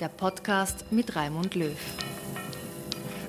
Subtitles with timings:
[0.00, 1.76] der Podcast mit Raimund Löw.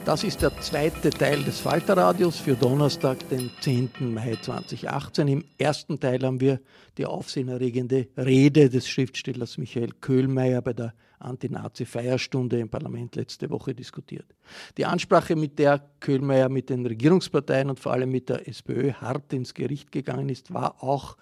[0.06, 3.90] Das ist der zweite Teil des Falterradios für Donnerstag, den 10.
[4.14, 5.28] Mai 2018.
[5.28, 6.62] Im ersten Teil haben wir
[6.98, 14.34] die aufsehenerregende Rede des Schriftstellers Michael Köhlmeier bei der Anti-Nazi-Feierstunde im Parlament letzte Woche diskutiert.
[14.78, 19.34] Die Ansprache, mit der Köhlmeier mit den Regierungsparteien und vor allem mit der SPÖ hart
[19.34, 21.18] ins Gericht gegangen ist, war auch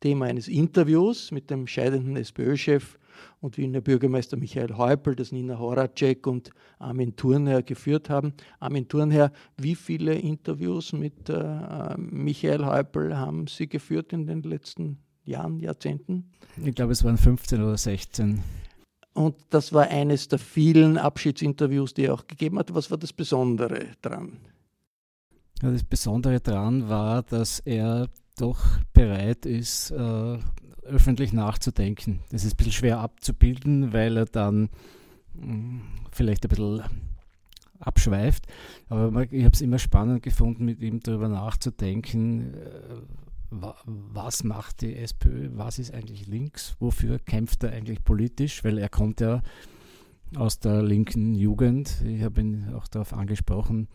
[0.00, 2.98] Thema eines Interviews mit dem scheidenden SPÖ-Chef
[3.40, 8.34] und Wiener Bürgermeister Michael Häupl, das Nina Horacek und Armin Thurnherr geführt haben.
[8.60, 14.98] Armin Thurnherr, wie viele Interviews mit äh, Michael Häupl haben Sie geführt in den letzten
[15.24, 16.30] Jahren, Jahrzehnten?
[16.62, 18.42] Ich glaube, es waren 15 oder 16.
[19.14, 22.74] Und das war eines der vielen Abschiedsinterviews, die er auch gegeben hat.
[22.74, 24.38] Was war das Besondere dran?
[25.62, 28.58] Ja, das Besondere daran war, dass er doch
[28.92, 30.38] bereit ist, äh,
[30.84, 32.20] öffentlich nachzudenken.
[32.30, 34.68] Das ist ein bisschen schwer abzubilden, weil er dann
[35.34, 35.80] mh, hm,
[36.10, 36.82] vielleicht ein bisschen
[37.78, 38.46] abschweift.
[38.88, 42.96] Aber ich habe es immer spannend gefunden, mit ihm darüber nachzudenken, äh,
[43.50, 48.88] was macht die SPÖ, was ist eigentlich links, wofür kämpft er eigentlich politisch, weil er
[48.88, 49.42] kommt ja
[50.34, 52.02] aus der linken Jugend.
[52.04, 53.88] Ich habe ihn auch darauf angesprochen,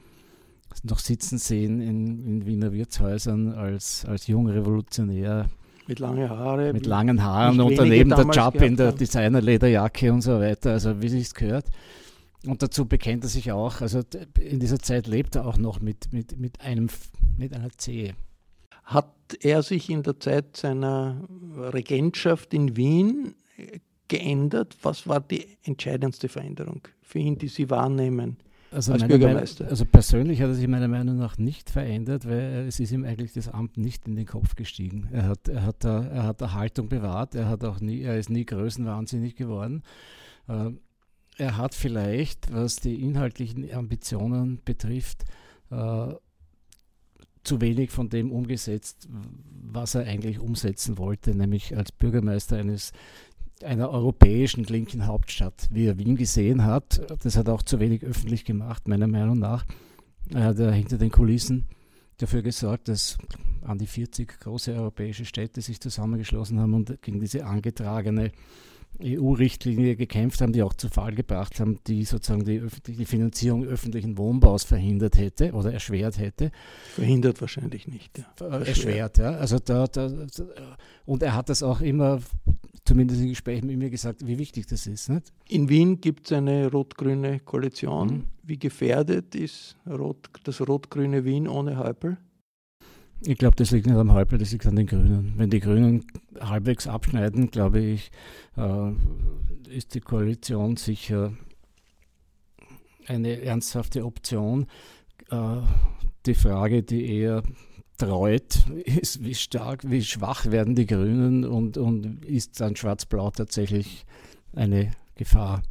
[0.84, 5.50] noch sitzen sehen in, in Wiener Wirtshäusern als, als junger Revolutionär
[5.90, 6.74] mit langen Haaren.
[6.74, 11.10] Mit langen Haaren und daneben der Job in der Designerlederjacke und so weiter, also wie
[11.10, 11.66] sich's gehört.
[12.46, 14.02] Und dazu bekennt er sich auch, also
[14.40, 16.90] in dieser Zeit lebt er auch noch mit, mit, mit, einem,
[17.38, 18.14] mit einer Zehe.
[18.84, 19.12] Hat
[19.42, 23.34] er sich in der Zeit seiner Regentschaft in Wien
[24.08, 24.78] geändert?
[24.84, 28.38] Was war die entscheidendste Veränderung für ihn, die Sie wahrnehmen?
[28.72, 29.64] Also als Bürgermeister?
[29.64, 33.04] Meinung, also persönlich hat er sich meiner Meinung nach nicht verändert, weil es ist ihm
[33.04, 35.10] eigentlich das Amt nicht in den Kopf gestiegen.
[35.12, 38.30] Er hat, er hat, er hat der Haltung bewahrt, er, hat auch nie, er ist
[38.30, 39.84] nie größenwahnsinnig geworden.
[40.48, 40.72] Äh,
[41.38, 45.24] er hat vielleicht, was die inhaltlichen Ambitionen betrifft,
[45.72, 46.14] äh,
[47.44, 49.08] zu wenig von dem umgesetzt,
[49.64, 52.92] was er eigentlich umsetzen wollte, nämlich als Bürgermeister eines
[53.64, 57.02] einer europäischen linken Hauptstadt, wie er Wien gesehen hat.
[57.24, 59.66] Das hat auch zu wenig öffentlich gemacht, meiner Meinung nach.
[60.34, 61.66] Er hat hinter den Kulissen
[62.18, 63.18] dafür gesorgt, dass
[63.64, 68.32] an die 40 große europäische Städte sich zusammengeschlossen haben und gegen diese angetragene
[69.02, 74.18] EU-Richtlinie gekämpft haben, die auch zu Fall gebracht haben, die sozusagen die, die Finanzierung öffentlichen
[74.18, 76.52] Wohnbaus verhindert hätte oder erschwert hätte.
[76.96, 78.20] Verhindert wahrscheinlich nicht.
[78.40, 78.48] Ja.
[78.60, 79.32] Erschwert, ja.
[79.32, 80.12] Also da, da,
[81.06, 82.20] und er hat das auch immer,
[82.84, 85.10] zumindest in Gesprächen mit mir gesagt, wie wichtig das ist.
[85.10, 85.32] Nicht?
[85.48, 88.08] In Wien gibt es eine rot-grüne Koalition.
[88.08, 88.24] Mhm.
[88.44, 92.18] Wie gefährdet ist Rot, das rot-grüne Wien ohne Häupl?
[93.22, 95.34] Ich glaube, das liegt nicht am Häupl, das liegt an den Grünen.
[95.36, 96.06] Wenn die Grünen
[96.40, 98.12] halbwegs abschneiden, glaube ich,
[98.56, 98.92] äh,
[99.70, 101.34] ist die Koalition sicher
[103.08, 104.68] eine ernsthafte Option.
[105.32, 105.58] Äh,
[106.26, 107.44] die Frage, die eher
[107.98, 114.06] treut, ist, wie stark, wie schwach werden die Grünen und, und ist dann Schwarz-Blau tatsächlich
[114.54, 115.62] eine Gefahr?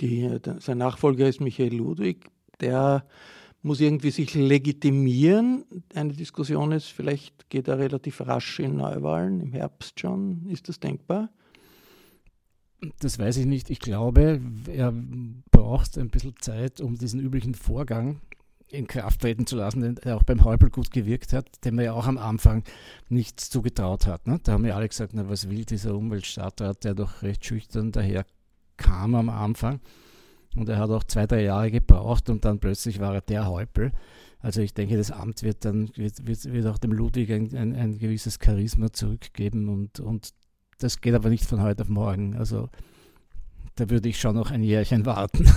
[0.00, 2.26] Die, sein Nachfolger ist Michael Ludwig,
[2.60, 3.04] der
[3.62, 5.64] muss irgendwie sich legitimieren.
[5.94, 10.46] Eine Diskussion ist, vielleicht geht er relativ rasch in Neuwahlen im Herbst schon.
[10.48, 11.30] Ist das denkbar?
[12.98, 13.70] Das weiß ich nicht.
[13.70, 14.92] Ich glaube, er
[15.52, 18.20] braucht ein bisschen Zeit, um diesen üblichen Vorgang
[18.72, 21.92] in Kraft treten zu lassen, der auch beim Häupl gut gewirkt hat, dem er ja
[21.92, 22.64] auch am Anfang
[23.08, 24.26] nichts zugetraut hat.
[24.26, 24.40] Ne?
[24.42, 28.24] Da haben ja alle gesagt, na, was will dieser Umweltstadtrat, der doch recht schüchtern daher
[28.78, 29.80] kam am Anfang.
[30.56, 33.92] Und er hat auch zwei, drei Jahre gebraucht und dann plötzlich war er der Häupl.
[34.40, 37.74] Also ich denke, das Amt wird dann wird, wird, wird auch dem Ludwig ein, ein,
[37.74, 40.30] ein, gewisses Charisma zurückgeben und, und
[40.78, 42.36] das geht aber nicht von heute auf morgen.
[42.36, 42.68] Also
[43.76, 45.48] da würde ich schon noch ein Jährchen warten.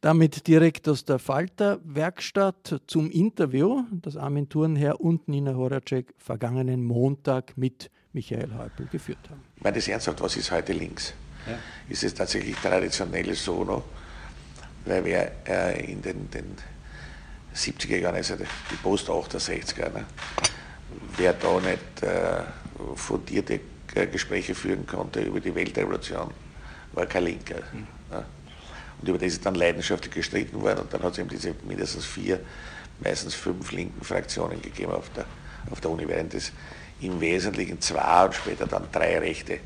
[0.00, 7.58] Damit direkt aus der Falter-Werkstatt zum Interview, das Armin Thurnherr und Nina Horacek vergangenen Montag
[7.58, 9.42] mit Michael Häupl geführt haben.
[9.56, 11.12] Ich meine das ernsthaft, was ist heute links?
[11.46, 11.58] Ja.
[11.88, 13.82] Ist es tatsächlich traditionell so noch?
[14.84, 16.56] Weil wir äh, in den, den
[17.54, 20.04] 70er Jahren, also die Post-68er, ne,
[21.16, 22.42] wer da nicht äh,
[22.94, 23.60] fundierte
[23.94, 26.30] äh, Gespräche führen konnte über die Weltrevolution,
[26.92, 27.62] war kein Linker.
[27.72, 27.86] Mhm.
[28.10, 28.24] Ne?
[29.00, 32.04] Und über das ist dann leidenschaftlich gestritten worden und dann hat es eben diese mindestens
[32.04, 32.40] vier,
[33.00, 35.24] meistens fünf linken Fraktionen gegeben auf der,
[35.70, 36.52] auf der Uni, während es
[37.00, 39.60] im Wesentlichen zwei und später dann drei Rechte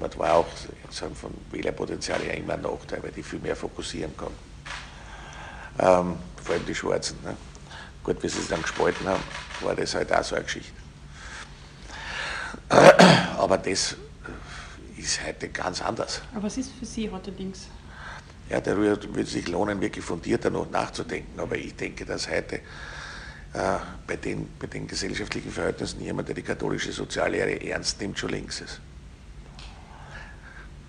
[0.00, 0.46] hat, war auch
[0.90, 4.38] sagen, von Wählerpotenzial her immer ein Nachteil, weil die viel mehr fokussieren konnten.
[5.78, 7.16] Ähm, vor allem die Schwarzen.
[7.24, 7.36] Ne?
[8.04, 9.22] Gut, wie sie es dann gespalten haben,
[9.60, 10.72] war das halt auch so eine Geschichte.
[13.38, 13.96] Aber das
[14.96, 16.22] ist heute ganz anders.
[16.34, 17.68] Aber was ist für Sie heute links?
[18.48, 21.38] Ja, darüber würde es sich lohnen, wirklich fundierter noch nachzudenken.
[21.38, 26.42] Aber ich denke, dass heute äh, bei, den, bei den gesellschaftlichen Verhältnissen jemand, der die
[26.42, 28.80] katholische Soziallehre ernst nimmt, schon links ist.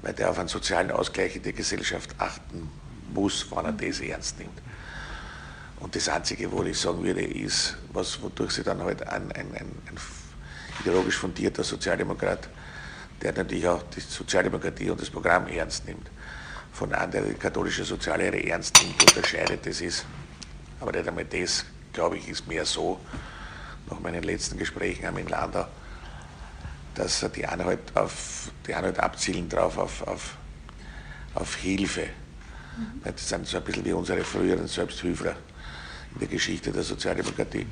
[0.02, 2.70] Weil der auf einen sozialen Ausgleich in der Gesellschaft achten
[3.14, 4.62] muss, wenn er das ernst nimmt.
[5.80, 9.48] Und das Einzige, wo ich sagen würde, ist, was, wodurch sie dann halt ein, ein,
[9.56, 9.98] ein, ein
[10.80, 12.50] ideologisch fundierter Sozialdemokrat,
[13.22, 16.10] der natürlich auch die Sozialdemokratie und das Programm ernst nimmt,
[16.72, 20.06] von der die katholische Soziallehre ernst nimmt, unterscheidet, das ist,
[20.80, 23.00] aber nicht einmal das, glaube ich, ist mehr so,
[23.90, 25.66] nach meinen letzten Gesprächen am in Landau,
[26.96, 30.38] dass die einen halt, auf, die einen halt abzielen drauf auf, auf,
[31.36, 32.08] auf Hilfe.
[32.78, 33.02] Mhm.
[33.04, 35.36] Das sind so ein bisschen wie unsere früheren Selbsthilfler
[36.14, 37.66] in der Geschichte der Sozialdemokratie,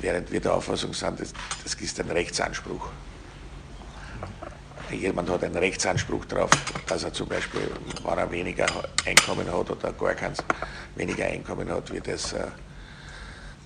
[0.00, 1.32] während wir der Auffassung sind, das,
[1.62, 2.88] das ist ein Rechtsanspruch.
[4.90, 6.50] Jemand hat einen Rechtsanspruch darauf,
[6.86, 7.62] dass er zum Beispiel,
[8.04, 8.66] wenn er weniger
[9.06, 10.38] Einkommen hat oder gar keins,
[10.96, 12.44] weniger Einkommen hat, wie das äh,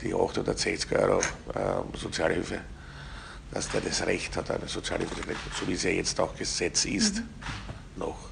[0.02, 2.60] die 8 oder 60 Euro äh, Sozialhilfe,
[3.52, 5.14] dass der das Recht hat, eine Sozialhilfe,
[5.58, 7.22] so wie es ja jetzt auch Gesetz ist, mhm.
[7.96, 8.30] noch.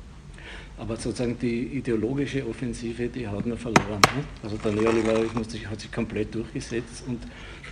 [0.76, 4.00] Aber sozusagen die ideologische Offensive, die hat man verloren.
[4.16, 4.25] Ne?
[4.43, 7.20] Also der Neoliberalismus hat sich komplett durchgesetzt und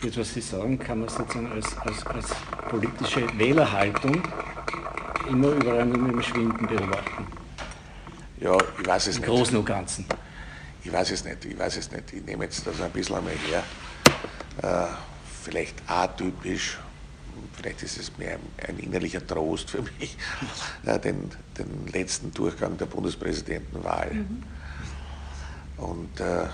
[0.03, 2.27] jetzt, was Sie sagen, kann man sozusagen als, als, als
[2.69, 4.23] politische Wählerhaltung
[5.29, 7.27] immer überall nur mit dem Schwinden beobachten.
[8.41, 9.31] Ja, ich weiß es Im nicht.
[9.31, 10.07] Im Großen und Ganzen.
[10.85, 12.13] Ich weiß es nicht, ich weiß es nicht.
[12.13, 13.63] Ich nehme jetzt das ein bisschen einmal her.
[14.63, 14.93] Äh,
[15.45, 16.79] vielleicht atypisch
[17.63, 20.17] vielleicht ist es mehr ein, innerlicher Trost für mich,
[20.87, 24.13] äh, den, den letzten Durchgang der Bundespräsidentenwahl.
[24.13, 24.43] Mhm.
[25.77, 26.47] Und äh,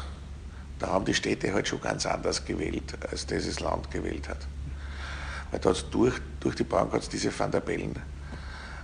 [0.79, 4.47] da haben die Städte halt schon ganz anders gewählt, als dieses Land gewählt hat.
[5.51, 7.97] Weil da durch, durch die Bank hat es diese Van der Bellen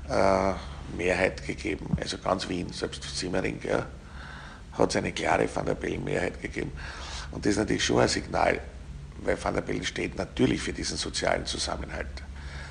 [0.09, 0.52] äh,
[0.97, 3.87] Mehrheit gegeben, also ganz Wien, selbst Simmering, ja,
[4.73, 6.73] hat es eine klare Van der Bellen Mehrheit gegeben.
[7.31, 8.61] Und das ist natürlich schon ein Signal,
[9.25, 12.23] weil Van der Bellen steht natürlich für diesen sozialen Zusammenhalt.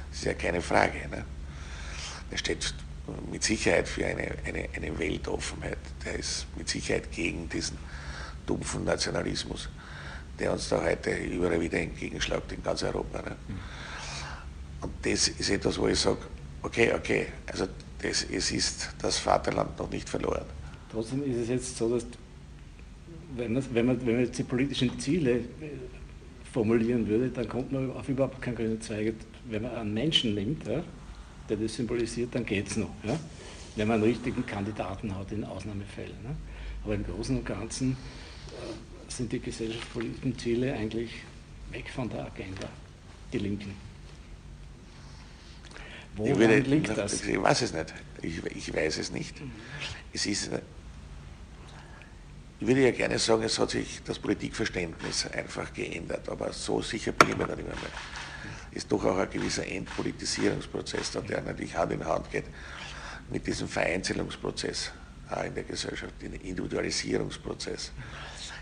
[0.09, 1.07] Das ist ja keine Frage.
[1.09, 1.25] Ne?
[2.31, 2.73] Er steht
[3.31, 5.77] mit Sicherheit für eine, eine, eine Weltoffenheit.
[6.05, 7.77] Der ist mit Sicherheit gegen diesen
[8.45, 9.69] dumpfen Nationalismus,
[10.39, 13.21] der uns da heute überall wieder entgegenschlägt in ganz Europa.
[13.21, 13.35] Ne?
[14.81, 16.19] Und das ist etwas, wo ich sage,
[16.61, 17.67] okay, okay, also
[18.01, 20.45] das, es ist das Vaterland noch nicht verloren.
[20.91, 22.05] Trotzdem ist es jetzt so, dass
[23.35, 25.41] wenn man, wenn man, wenn man jetzt die politischen Ziele
[26.53, 29.15] formulieren würde, dann kommt man auf überhaupt keinen grünen Zweig.
[29.49, 30.83] Wenn man einen Menschen nimmt, ja,
[31.49, 32.91] der das symbolisiert, dann geht es noch.
[33.03, 33.19] Ja,
[33.75, 36.15] wenn man einen richtigen Kandidaten hat in Ausnahmefällen.
[36.23, 36.35] Ne?
[36.83, 41.09] Aber im Großen und Ganzen äh, sind die gesellschaftspolitischen Ziele eigentlich
[41.71, 42.69] weg von der Agenda,
[43.33, 43.73] die Linken.
[46.15, 47.25] Woran würde, liegt das?
[47.25, 47.93] Ich weiß es nicht.
[48.21, 49.35] Ich, ich weiß es nicht.
[50.13, 50.51] Es ist,
[52.63, 57.11] ich würde ja gerne sagen, es hat sich das Politikverständnis einfach geändert, aber so sicher
[57.11, 57.75] bin ich mir nicht mehr.
[58.71, 62.45] Ist doch auch ein gewisser Entpolitisierungsprozess, der natürlich Hand in Hand geht
[63.29, 64.93] mit diesem Vereinzelungsprozess
[65.45, 67.91] in der Gesellschaft, den Individualisierungsprozess.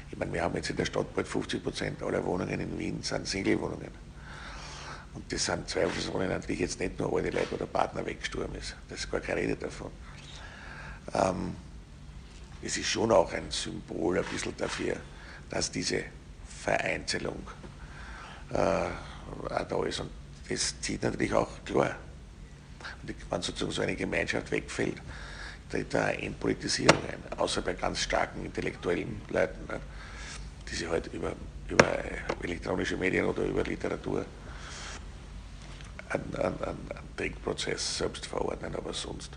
[0.10, 3.04] Ich meine, wir haben jetzt in der Stadt bald 50 Prozent aller Wohnungen in Wien
[3.04, 3.92] sind Single-Wohnungen.
[5.14, 8.76] Und das sind zweifelsohne natürlich jetzt nicht nur alte Leute, wo der Partner weggestorben ist.
[8.90, 9.92] Das ist gar keine Rede davon.
[11.14, 11.56] Ähm,
[12.64, 14.98] es ist schon auch ein Symbol ein bisschen dafür,
[15.50, 16.04] dass diese
[16.64, 17.42] Vereinzelung
[18.52, 20.00] äh, da ist.
[20.00, 20.12] Und
[20.48, 21.96] das zieht natürlich auch klar.
[23.02, 25.02] Und wenn sozusagen so eine Gemeinschaft wegfällt,
[25.70, 29.80] tritt da Entpolitisierung ein, außer bei ganz starken intellektuellen Leuten, ne,
[30.70, 31.34] die sich halt über,
[31.68, 31.86] über
[32.44, 34.26] elektronische Medien oder über Literatur
[36.10, 39.32] einen, einen, einen Denkprozess selbst verordnen, aber sonst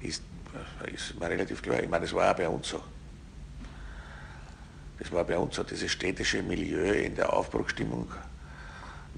[0.00, 0.22] ist,
[0.92, 1.82] ist mir relativ klar.
[1.82, 2.82] Ich meine, das war auch bei uns so.
[4.98, 8.10] Das war bei uns so, dieses städtische Milieu in der Aufbruchstimmung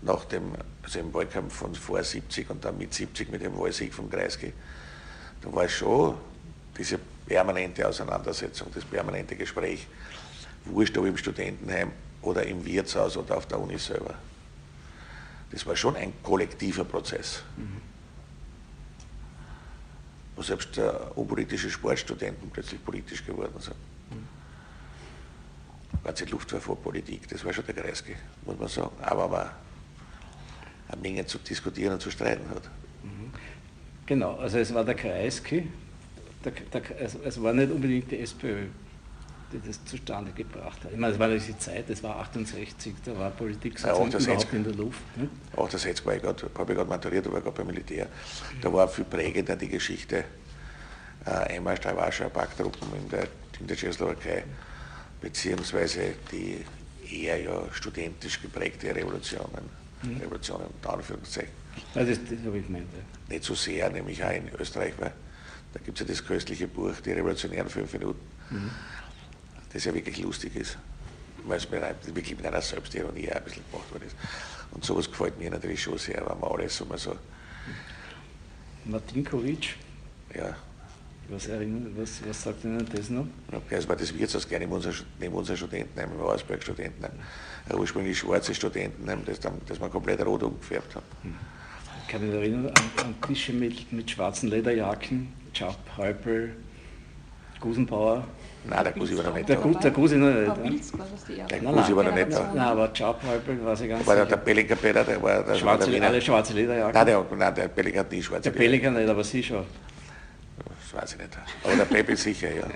[0.03, 3.93] nach dem, also im Wahlkampf von vor 70 und dann mit 70 mit dem Wahlsieg
[3.93, 4.53] von Kreisky,
[5.41, 6.17] da war schon
[6.77, 9.87] diese permanente Auseinandersetzung, das permanente Gespräch,
[10.65, 11.91] wurscht ob im Studentenheim
[12.23, 14.15] oder im Wirtshaus oder auf der Uni selber.
[15.51, 17.43] Das war schon ein kollektiver Prozess.
[17.57, 17.92] Mhm.
[20.35, 23.77] Wo selbst äh, unpolitische Sportstudenten plötzlich politisch geworden sind.
[24.11, 24.29] Mhm.
[26.05, 28.91] Ganze Luftwaffenpolitik, das war schon der Kreisky, muss man sagen.
[29.03, 29.51] Aber man
[30.89, 32.65] eine Menge zu diskutieren und zu streiten hat.
[33.03, 33.33] Mhm.
[34.07, 35.69] Genau, also es war der Kreisky,
[36.45, 38.67] der, der, es, es war nicht unbedingt die SPÖ
[39.53, 40.93] die das zustande gebracht hat.
[40.93, 44.65] Ich meine, das war diese Zeit, das war 68, da war Politik ja, überhaupt in
[44.65, 45.01] der Luft.
[45.17, 45.29] Ne?
[45.57, 48.07] 68 war ich gerade, habe ich gerade maturiert, war gerade beim Militär.
[48.61, 50.25] Da war viel prägender die Geschichte
[51.27, 53.29] äh, einmal Warschauer Packtruppen in der,
[53.61, 54.45] in der Tschechoslowakei,
[55.21, 56.65] beziehungsweise die
[57.09, 59.69] eher ja studentisch geprägte Revolutionen,
[60.03, 60.17] mhm.
[60.19, 61.53] Revolutionen unter Anführungszeichen.
[61.95, 62.87] Ja, das, das habe ich gemeint.
[62.93, 63.35] Ja.
[63.35, 65.13] Nicht so sehr, nämlich auch in Österreich, weil
[65.73, 68.21] da gibt es ja das köstliche Buch, die revolutionären fünf Minuten.
[68.51, 68.71] Mhm
[69.73, 70.79] das ja wirklich lustig ist,
[71.45, 74.17] weil es mir wirklich mit einer Selbstironie ein bisschen gemacht worden ist.
[74.73, 77.17] Und sowas gefällt mir natürlich schon sehr, wenn man alles so mal so.
[78.85, 79.77] Martinkovic?
[80.35, 80.57] Ja.
[81.29, 83.27] Was, erinnert, was, was sagt Ihnen das noch?
[83.51, 87.13] Okay, also das Wirtshaus gerne neben unser, neben unser Studentenheim, im Ausberg Studentenheim.
[87.69, 91.05] Ein ursprünglich schwarzes Studentenheim, das, dann, das man komplett rot umgefärbt hat.
[91.23, 91.35] Hm.
[92.03, 96.57] Ich kann mich erinnern an, an Tische mit, mit schwarzen Lederjacken, Chap, Halpel,
[97.61, 98.27] Gusenbauer.
[98.65, 99.79] Nein, der Gusi war noch nicht der, da.
[99.81, 100.93] Der Gusi noch nicht.
[101.51, 102.51] Der Gusi war noch nicht da.
[102.55, 105.91] Nein, aber Jobhalper weiß ich ganz War der, der Bellinger Peter, der war der schwarze,
[105.91, 106.95] der Alle schwarze Lederjacke.
[106.95, 109.65] Nein, der, nein, der Bellinger hat nie schwarze Der Bellinger nicht, aber Sie schon.
[110.93, 111.39] Das weiß ich nicht.
[111.65, 112.67] Aber der Pepe sicher, ja.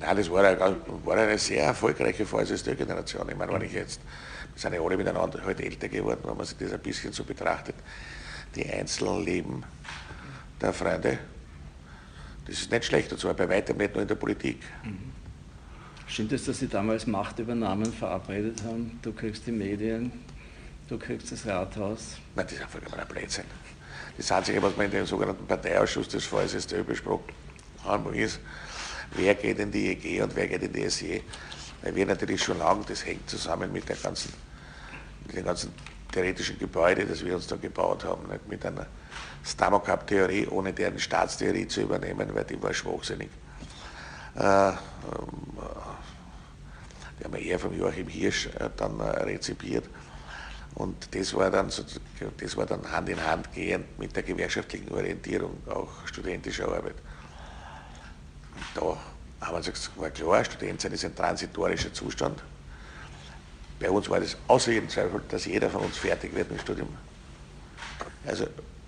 [0.00, 3.28] Nein, das war eine, war eine sehr erfolgreiche VSSD-Generation.
[3.28, 4.00] Ich meine, wenn ich jetzt,
[4.54, 7.24] wir sind ja alle miteinander halt älter geworden, wenn man sich das ein bisschen so
[7.24, 7.74] betrachtet,
[8.54, 9.62] die einzelnen Leben
[10.60, 11.18] der Freunde,
[12.46, 14.58] das ist nicht schlecht, und zwar bei weitem nicht nur in der Politik.
[14.82, 15.12] Mhm.
[16.06, 18.98] Stimmt es, dass Sie damals Machtübernahmen verabredet haben?
[19.02, 20.12] Du kriegst die Medien,
[20.88, 22.18] du kriegst das Rathaus?
[22.36, 23.44] Nein, das ist einfach immer ein Blödsinn.
[24.16, 27.32] Das Einzige, was wir in dem sogenannten Parteiausschuss des VSSD besprochen
[27.84, 28.38] haben, ist,
[29.14, 31.20] wer geht in die EG und wer geht in die SE.
[31.82, 34.32] Weil wir natürlich schon lange, das hängt zusammen mit, der ganzen,
[35.26, 35.72] mit den ganzen
[36.12, 38.86] theoretischen Gebäuden, das wir uns da gebaut haben, nicht mit einer
[39.44, 43.28] Stamokap-Theorie, ohne deren Staatstheorie zu übernehmen, weil die war schwachsinnig.
[44.36, 44.74] Äh, ähm,
[47.18, 49.84] die haben wir eher von Joachim Hirsch äh, dann äh, rezipiert.
[50.74, 55.56] Und das war, dann, das war dann Hand in Hand gehend mit der gewerkschaftlichen Orientierung,
[55.68, 56.96] auch studentischer Arbeit.
[58.56, 62.42] Und da haben wir gesagt, war klar, Student sein ist ein transitorischer Zustand.
[63.78, 66.62] Bei uns war das außer jedem Zweifel, dass jeder von uns fertig wird mit dem
[66.62, 66.88] Studium.
[68.26, 68.46] Also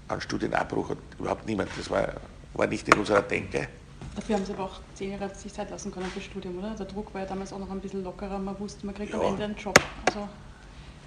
[0.08, 1.70] an Studienabbruch hat überhaupt niemand.
[1.76, 2.08] Das war,
[2.54, 3.68] war nicht in unserer Denke.
[4.14, 6.74] Dafür haben Sie aber auch zehn Jahre sich Zeit lassen können fürs Studium, oder?
[6.74, 8.38] Der Druck war ja damals auch noch ein bisschen lockerer.
[8.38, 9.20] Man wusste, man kriegt ja.
[9.20, 9.78] am Ende einen Job.
[10.06, 10.28] Also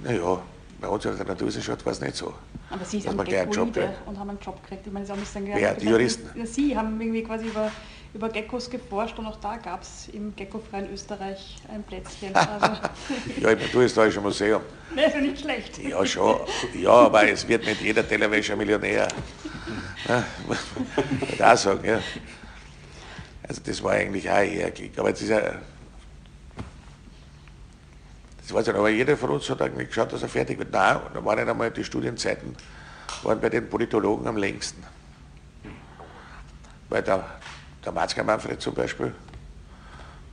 [0.04, 0.42] naja,
[0.80, 2.34] bei uns in der Naturwissenschaft war es nicht so.
[2.70, 3.18] Aber Sie sind
[3.52, 4.86] Job und haben einen Job gekriegt.
[4.86, 6.38] Ich meine, Sie haben nicht sagen, ja, die Juristen?
[6.38, 7.72] Ja, Sie haben irgendwie quasi über
[8.14, 12.34] über Geckos geforscht und auch da gab es im Geckofreien Österreich ein Plätzchen.
[12.36, 12.82] Also
[13.40, 14.62] ja, im Naturhistorischen Museum.
[14.96, 15.78] Ist ja nicht schlecht.
[15.78, 16.40] Ja, schon.
[16.74, 19.08] Ja, aber es wird nicht jeder Tellerwäscher Millionär.
[21.32, 22.00] Ich auch sagen, ja.
[23.48, 24.98] Also das war eigentlich auch Glück.
[24.98, 25.40] Aber es ist ja,
[28.50, 30.72] Das weiß ich nicht, aber jeder von uns hat eigentlich geschaut, dass er fertig wird.
[30.72, 32.56] Nein, da waren nicht einmal die Studienzeiten,
[33.22, 34.84] waren bei den Politologen am längsten.
[36.90, 37.39] Weil der,
[37.84, 39.14] der Matzke Manfred zum Beispiel,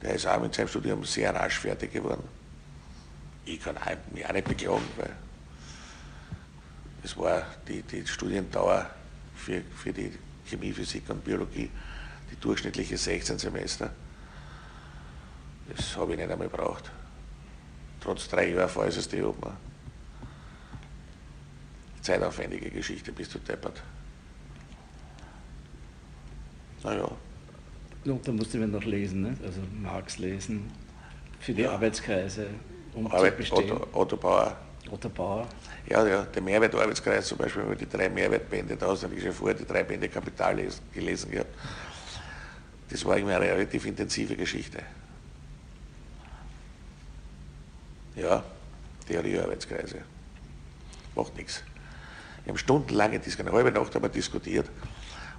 [0.02, 2.24] der ist auch mit seinem Studium sehr rasch fertig geworden.
[3.44, 3.76] Ich kann
[4.12, 5.12] mich auch nicht beklagen, weil
[7.02, 8.90] es war die, die Studiendauer
[9.36, 10.12] für, für die
[10.44, 11.70] Chemie, Physik und Biologie,
[12.30, 13.90] die durchschnittliche 16 Semester.
[15.68, 16.90] Das habe ich nicht einmal gebraucht.
[18.00, 19.52] Trotz drei Jahren Fallsystem oben.
[22.02, 23.82] Zeitaufwendige Geschichte, bist du deppert.
[26.84, 27.10] Naja.
[28.06, 29.36] Und da musste man noch lesen, ne?
[29.44, 30.70] also Marx lesen,
[31.40, 31.72] für die ja.
[31.72, 32.46] Arbeitskreise,
[32.94, 33.72] um Arbeit, zu bestehen.
[33.72, 34.56] Otto, Otto Bauer.
[34.90, 35.48] Otto Bauer.
[35.88, 39.32] Ja, ja, der Mehrwertarbeitskreis zum Beispiel, wenn man die drei Mehrwertbände da habe ich schon
[39.32, 40.56] vorher die drei Bände Kapital
[40.94, 41.52] gelesen gehabt.
[42.88, 44.78] Das war irgendwie eine relativ intensive Geschichte.
[48.14, 48.44] Ja,
[49.08, 49.98] Theoriearbeitskreise.
[51.16, 51.62] Macht nichts.
[52.44, 54.70] Wir haben stundenlange, eine halbe Nacht haben wir diskutiert,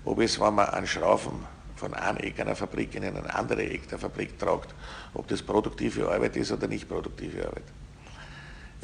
[0.04, 3.88] ob es, wenn man einen Schraufen von einem Eck einer Fabrik in ein anderes Eck
[3.88, 4.74] der Fabrik tragt,
[5.14, 7.64] ob das produktive Arbeit ist oder nicht produktive Arbeit.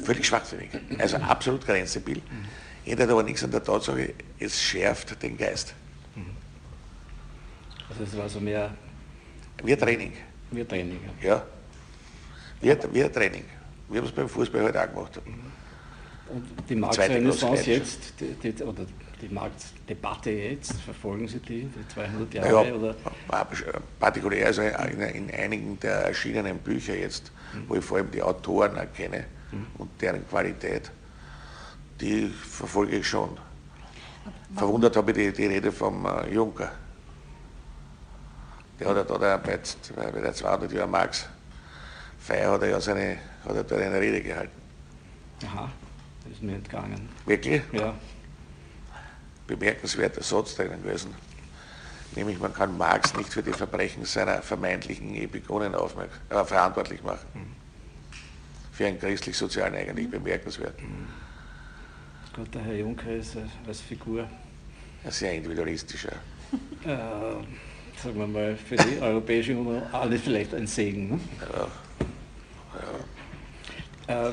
[0.02, 0.70] Völlig schwachsinnig.
[0.98, 2.22] Also absolut grenzdebil.
[2.84, 5.74] Ändert aber nichts an der Tatsache, es schärft den Geist.
[7.88, 8.74] Also es war so mehr...
[9.62, 10.12] Wir Training.
[10.50, 11.42] Wir Training, ja.
[12.60, 13.44] Wir, wir Training.
[13.88, 15.20] Wir haben es beim Fußball heute halt auch gemacht.
[16.28, 18.86] Und die Marktrenaissance jetzt, die, die, oder
[19.28, 22.68] die Marktdebatte jetzt, verfolgen Sie die, die 200 Jahre?
[22.68, 22.94] Ja, oder?
[23.98, 27.64] partikulär also in, in, einigen der erschienenen Bücher jetzt, mhm.
[27.68, 29.66] wo ich vor allem die Autoren erkenne mhm.
[29.78, 30.90] und deren Qualität,
[32.00, 33.30] die verfolge ich schon.
[34.54, 36.70] Verwundert habe ich die, die Rede vom äh, Juncker.
[38.78, 39.58] Der hat ja da bei,
[39.96, 41.28] bei der 200 Jahre Marx
[42.18, 44.62] Feier hat er ja seine, hat er dort eine Rede gehalten.
[45.44, 45.70] Aha,
[46.22, 47.08] das ist mir entgangen.
[47.26, 47.62] Wirklich?
[47.72, 47.94] Ja.
[49.46, 51.14] Bemerkenswerter Satz drinnen gewesen.
[52.16, 57.26] Nämlich, man kann Marx nicht für die Verbrechen seiner vermeintlichen Epikonen äh, verantwortlich machen.
[57.34, 57.46] Mhm.
[58.72, 60.12] Für einen christlich-sozialen eigentlich mhm.
[60.12, 60.80] bemerkenswert.
[60.80, 61.08] Mhm.
[62.34, 64.28] Gott, der Herr Juncker ist als Figur.
[65.04, 66.12] Ein sehr individualistischer.
[66.84, 66.86] Äh,
[68.02, 71.12] sagen wir mal, für die Europäische Union alles vielleicht ein Segen.
[71.12, 71.20] Ne?
[74.06, 74.28] Ja.
[74.28, 74.32] Äh,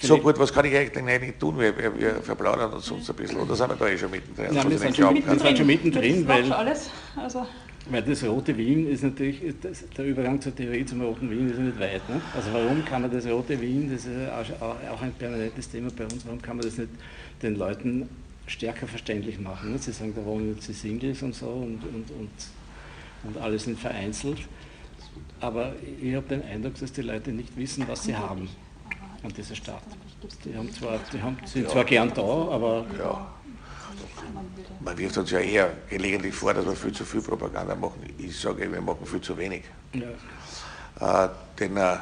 [0.00, 1.58] so gut, was kann ich eigentlich tun?
[1.58, 4.54] Wir, wir, wir verplaudern uns sonst ein bisschen, oder sind wir da eh schon mittendrin?
[4.54, 6.90] Nein, wir sind schon, mittendrin, sind schon mittendrin, weil, alles.
[7.16, 7.46] Also.
[7.90, 11.58] weil das Rote Wien ist natürlich, das, der Übergang zur Theorie zum Roten Wien ist
[11.58, 12.08] nicht weit.
[12.08, 12.20] Ne?
[12.34, 14.30] Also warum kann man das Rote Wien, das ist
[14.60, 16.90] auch ein permanentes Thema bei uns, warum kann man das nicht
[17.42, 18.08] den Leuten
[18.46, 19.72] stärker verständlich machen?
[19.72, 19.78] Ne?
[19.78, 22.30] Sie sagen, da wohnen jetzt die Singles und so und, und, und,
[23.24, 24.38] und alle sind vereinzelt.
[25.40, 28.48] Aber ich habe den Eindruck, dass die Leute nicht wissen, was sie haben
[29.22, 29.82] an dieser Stadt.
[30.44, 31.68] Die, haben zwar, die haben, sind ja.
[31.70, 32.86] zwar gern da, aber.
[32.98, 33.34] Ja.
[34.80, 38.02] Man wirft uns ja eher gelegentlich vor, dass wir viel zu viel Propaganda machen.
[38.18, 39.64] Ich sage, wir machen viel zu wenig.
[39.92, 41.24] Ja.
[41.24, 41.28] Äh,
[41.58, 41.96] denn äh,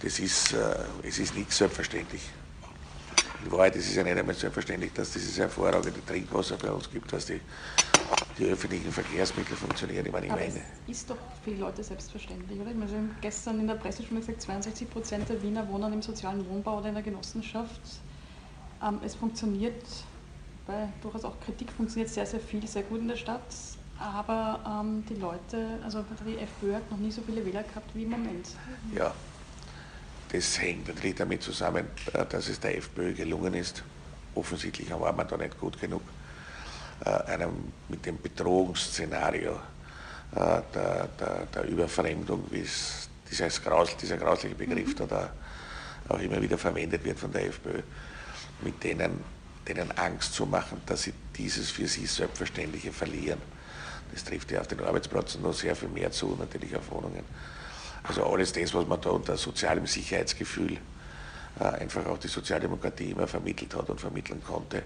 [0.00, 2.22] das ist, äh, es ist nicht selbstverständlich.
[3.44, 6.90] In Wahrheit ist es ja nicht einmal selbstverständlich, dass es dieses hervorragende Trinkwasser bei uns
[6.90, 7.40] gibt, dass die
[8.38, 10.06] die öffentlichen Verkehrsmittel funktionieren.
[10.06, 10.60] Ich meine, ich Aber meine.
[10.86, 12.70] Es ist doch für die Leute selbstverständlich, oder?
[12.70, 16.48] Ich meine, gestern in der Presse schon gesagt, 62 Prozent der Wiener wohnen im sozialen
[16.48, 17.80] Wohnbau oder in der Genossenschaft.
[18.82, 19.84] Ähm, es funktioniert,
[20.66, 23.42] bei durchaus auch Kritik funktioniert sehr, sehr viel, sehr gut in der Stadt.
[23.98, 28.02] Aber ähm, die Leute, also die FPÖ hat noch nie so viele Wähler gehabt wie
[28.02, 28.48] im Moment.
[28.96, 29.14] Ja,
[30.32, 33.84] das hängt natürlich damit zusammen, äh, dass es der FPÖ gelungen ist.
[34.34, 36.02] Offensichtlich war man da nicht gut genug
[37.10, 44.54] einem, mit dem Bedrohungsszenario äh, der, der, der Überfremdung, wie es dieses Graus, dieser grausliche
[44.54, 45.08] Begriff mhm.
[45.08, 45.30] da
[46.08, 47.80] auch immer wieder verwendet wird von der FPÖ,
[48.62, 49.24] mit denen,
[49.66, 53.40] denen Angst zu machen, dass sie dieses für sie Selbstverständliche verlieren.
[54.12, 57.24] Das trifft ja auf den Arbeitsplätzen noch sehr viel mehr zu, natürlich auf Wohnungen.
[58.02, 60.76] Also alles das, was man da unter sozialem Sicherheitsgefühl
[61.60, 64.82] äh, einfach auch die Sozialdemokratie immer vermittelt hat und vermitteln konnte.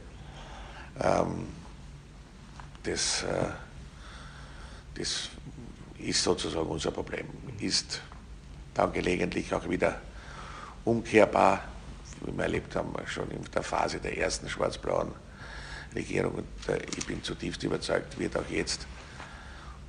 [1.00, 1.48] Ähm,
[2.86, 3.48] das, äh,
[4.94, 5.28] das
[5.98, 7.26] ist sozusagen unser Problem.
[7.58, 8.00] Ist
[8.74, 10.00] dann gelegentlich auch wieder
[10.84, 11.64] umkehrbar,
[12.24, 15.12] wie wir erlebt haben, schon in der Phase der ersten schwarz-blauen
[15.94, 16.34] Regierung.
[16.34, 18.86] Und äh, ich bin zutiefst überzeugt, wird auch jetzt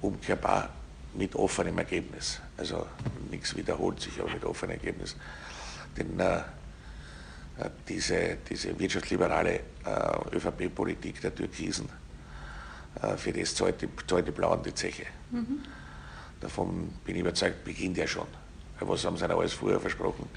[0.01, 0.69] umkehrbar
[1.13, 2.39] mit offenem Ergebnis.
[2.57, 2.87] Also
[3.29, 5.15] nichts wiederholt sich, aber mit offenem Ergebnis.
[5.97, 6.41] Denn äh,
[7.87, 12.06] diese, diese wirtschaftsliberale äh, ÖVP-Politik der Türkisen äh,
[13.17, 15.05] für das zahlt die, zahlt die Blauen die Zeche.
[15.31, 15.59] Mhm.
[16.39, 18.27] Davon bin ich überzeugt, beginnt ja schon.
[18.79, 20.29] Was haben sie denn alles vorher versprochen?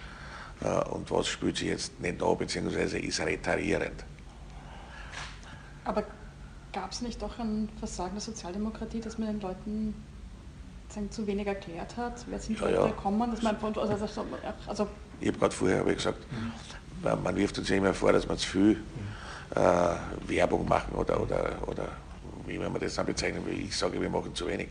[0.62, 4.04] Äh, und was spielt sich jetzt nicht da, beziehungsweise ist retarierend.
[5.84, 6.04] Aber
[6.72, 9.94] gab es nicht auch ein Versagen der Sozialdemokratie, dass man den Leuten
[10.88, 12.24] sagen, zu wenig erklärt hat?
[12.28, 12.92] Wer sind die ja, Leute ja.
[12.92, 13.30] kommen?
[13.30, 14.26] Dass man, also, also,
[14.66, 14.86] also
[15.20, 17.22] ich habe gerade vorher hab ich gesagt, mhm.
[17.22, 18.82] man wirft uns ja immer vor, dass wir zu viel
[19.54, 21.88] äh, Werbung machen oder, oder, oder
[22.46, 23.58] wie man das dann bezeichnen will.
[23.60, 24.68] Ich sage, wir machen zu wenig.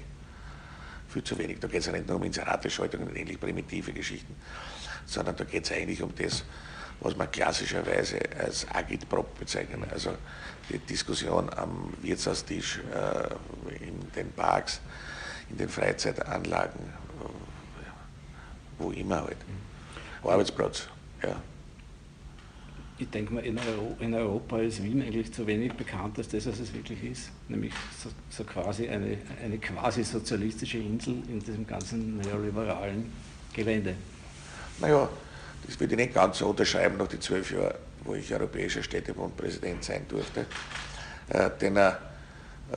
[1.10, 1.60] Viel zu wenig.
[1.60, 4.36] Da geht es ja nicht nur um Inserateschaltung und ähnlich primitive Geschichten,
[5.05, 6.43] sondern da geht es eigentlich um das,
[6.99, 9.84] was man klassischerweise als Agitprop bezeichnen.
[9.89, 10.12] Also
[10.69, 14.82] die Diskussion am Wirtshaustisch, äh, in den Parks,
[15.49, 17.84] in den Freizeitanlagen, äh,
[18.77, 19.38] wo immer halt.
[20.23, 20.88] Arbeitsplatz,
[21.23, 21.36] ja.
[23.01, 26.45] Ich denke mal, in, Euro, in, Europa ist Wien eigentlich zu wenig bekannt als das,
[26.47, 27.31] was es wirklich ist.
[27.47, 33.09] Nämlich so, so quasi eine, eine quasi sozialistische Insel in diesem ganzen neoliberalen
[33.53, 33.95] Gelände.
[34.81, 35.07] Naja,
[35.65, 39.81] das würde ich nicht ganz so unterschreiben nach den zwölf Jahren, wo ich Europäischer Städtebundpräsident
[39.81, 40.45] sein durfte.
[41.29, 41.91] Äh, denn äh,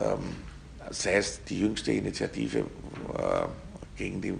[0.01, 0.37] ähm,
[0.91, 2.65] sei es die jüngste Initiative äh,
[3.97, 4.35] gegen die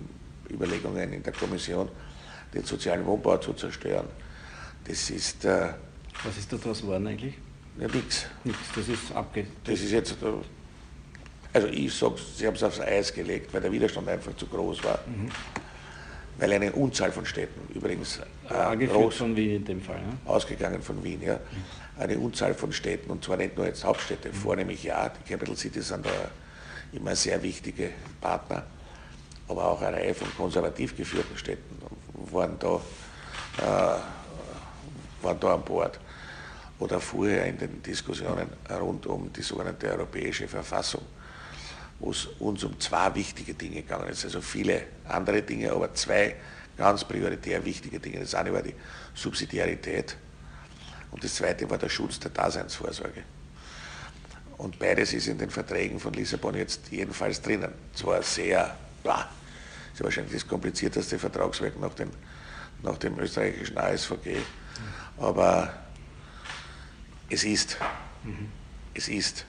[0.49, 1.89] Überlegungen in der Kommission,
[2.55, 4.07] den sozialen Wohnbau zu zerstören,
[4.85, 5.45] das ist.
[5.45, 5.75] Äh,
[6.25, 7.35] Was ist da daraus geworden eigentlich?
[7.79, 8.27] Ja, nichts.
[8.45, 9.47] Nichts, das ist abge.
[9.65, 10.13] Das ist jetzt.
[10.23, 10.27] Äh,
[11.55, 14.85] also ich sage, sie haben es aufs Eis gelegt, weil der Widerstand einfach zu groß
[14.85, 14.99] war.
[15.07, 15.29] Mhm.
[16.39, 20.17] Weil eine Unzahl von Städten, übrigens äh, groß, von Wien in dem Fall, ne?
[20.25, 21.39] ausgegangen von Wien, ja,
[21.99, 24.35] eine Unzahl von Städten, und zwar nicht nur jetzt Hauptstädte, mhm.
[24.35, 26.11] vornehmlich ja, die Capital Cities sind da
[26.93, 27.91] immer sehr wichtige
[28.21, 28.65] Partner,
[29.47, 31.77] aber auch eine Reihe von konservativ geführten Städten
[32.33, 32.81] waren da
[33.59, 34.01] äh,
[35.23, 35.99] waren da an Bord.
[36.79, 41.03] Oder vorher in den Diskussionen rund um die sogenannte europäische Verfassung,
[42.01, 44.25] wo es uns um zwei wichtige Dinge gegangen ist.
[44.25, 46.35] Also viele andere Dinge, aber zwei
[46.77, 48.21] ganz prioritär wichtige Dinge.
[48.21, 48.75] Das eine war die
[49.15, 50.17] Subsidiarität
[51.13, 53.23] und das zweite war der Schutz der Daseinsvorsorge.
[54.59, 57.73] Und beides ist in den Verträgen von Lissabon jetzt jedenfalls drinnen.
[57.95, 59.29] Zwar sehr, ja,
[59.93, 62.11] ist wahrscheinlich das komplizierteste Vertragswerk nach dem,
[62.83, 64.39] nach dem österreichischen ASVG
[65.23, 65.73] aber
[67.31, 67.79] es ist.
[68.25, 68.49] Mhm.
[68.93, 69.47] Es ist.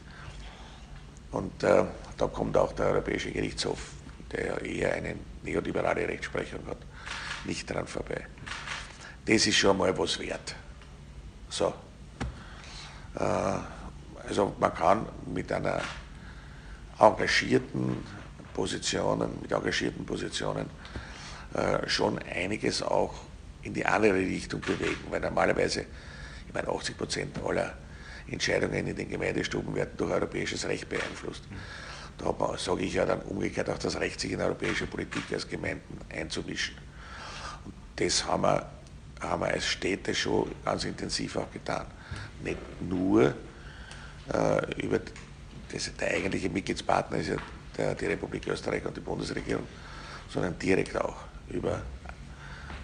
[1.32, 1.84] Und äh,
[2.18, 3.80] da kommt auch der Europäische Gerichtshof,
[4.32, 6.78] der eher eine neoliberale Rechtsprechung hat,
[7.46, 8.28] nicht dran vorbei.
[9.26, 10.56] Das ist schon mal was wert.
[11.50, 11.74] So.
[13.16, 13.58] Äh,
[14.28, 15.82] also man kann mit einer
[17.00, 18.06] engagierten
[18.54, 20.70] Positionen, mit engagierten Positionen
[21.54, 23.14] äh, schon einiges auch
[23.63, 25.86] in die andere Richtung bewegen, weil normalerweise,
[26.47, 27.73] ich meine, 80 Prozent aller
[28.28, 31.43] Entscheidungen in den Gemeindestuben werden durch europäisches Recht beeinflusst.
[32.17, 35.23] Da hat man, sage ich ja dann umgekehrt, auch das Recht, sich in europäische Politik
[35.32, 36.76] als Gemeinden einzumischen.
[37.65, 38.69] Und das haben wir,
[39.19, 41.86] haben wir als Städte schon ganz intensiv auch getan.
[42.43, 43.34] Nicht nur
[44.34, 44.99] äh, über
[45.71, 47.36] das, der eigentliche Mitgliedspartner ist ja
[47.78, 49.65] der, die Republik Österreich und die Bundesregierung,
[50.30, 51.17] sondern direkt auch
[51.49, 51.82] über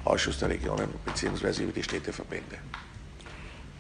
[0.06, 1.64] Ausschuss der Regionen bzw.
[1.64, 2.56] über die Städteverbände.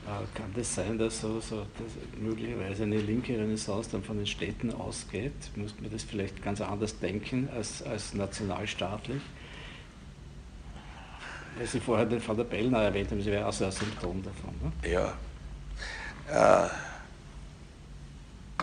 [0.09, 4.25] Äh, kann das sein, dass, so, so, dass möglicherweise eine linke Renaissance dann von den
[4.25, 5.33] Städten ausgeht?
[5.55, 9.21] Muss man das vielleicht ganz anders denken als, als nationalstaatlich?
[11.57, 14.23] Weil Sie vorher den Van der Bellner erwähnt haben, Sie wäre auch so ein Symptom
[14.23, 14.53] davon.
[14.63, 14.89] Ne?
[14.89, 16.65] Ja.
[16.65, 16.69] Äh,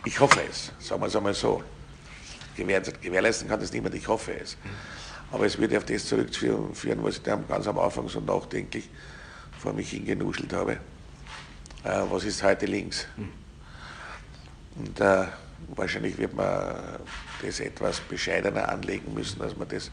[0.05, 1.63] ich hoffe es, sagen wir es einmal so.
[2.57, 4.57] Gewähr, gewährleisten kann das niemand, ich hoffe es.
[5.37, 6.73] Aber es würde auf das zurückführen,
[7.03, 8.89] was ich da ganz am Anfang so nachdenklich
[9.59, 10.79] vor mich hingenuschelt habe.
[11.85, 13.07] Äh, was ist heute links?
[14.77, 15.27] Und äh,
[15.75, 16.75] wahrscheinlich wird man
[17.43, 19.91] das etwas bescheidener anlegen müssen, als wir das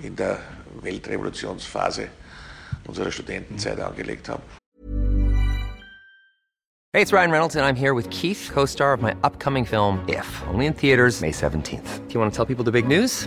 [0.00, 0.38] in der
[0.80, 2.06] Weltrevolutionsphase
[2.86, 4.44] unserer Studentenzeit angelegt haben.
[6.92, 10.40] Hey, it's Ryan Reynolds and I'm here with Keith, co-star of my upcoming film If,
[10.46, 12.06] only in theaters May 17th.
[12.06, 13.26] Do you want to tell people the big news?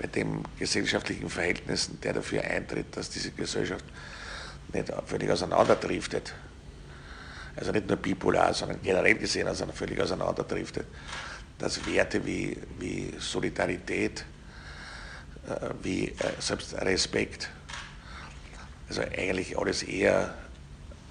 [0.00, 3.84] bei den gesellschaftlichen Verhältnissen, der dafür eintritt, dass diese Gesellschaft
[4.72, 6.32] nicht völlig auseinanderdriftet.
[7.54, 10.86] Also nicht nur bipolar, sondern generell gesehen also völlig auseinanderdriftet.
[11.58, 14.24] Dass Werte wie, wie Solidarität,
[15.46, 17.50] äh, wie äh, selbst Respekt
[18.88, 20.34] Also eigentlich alles eher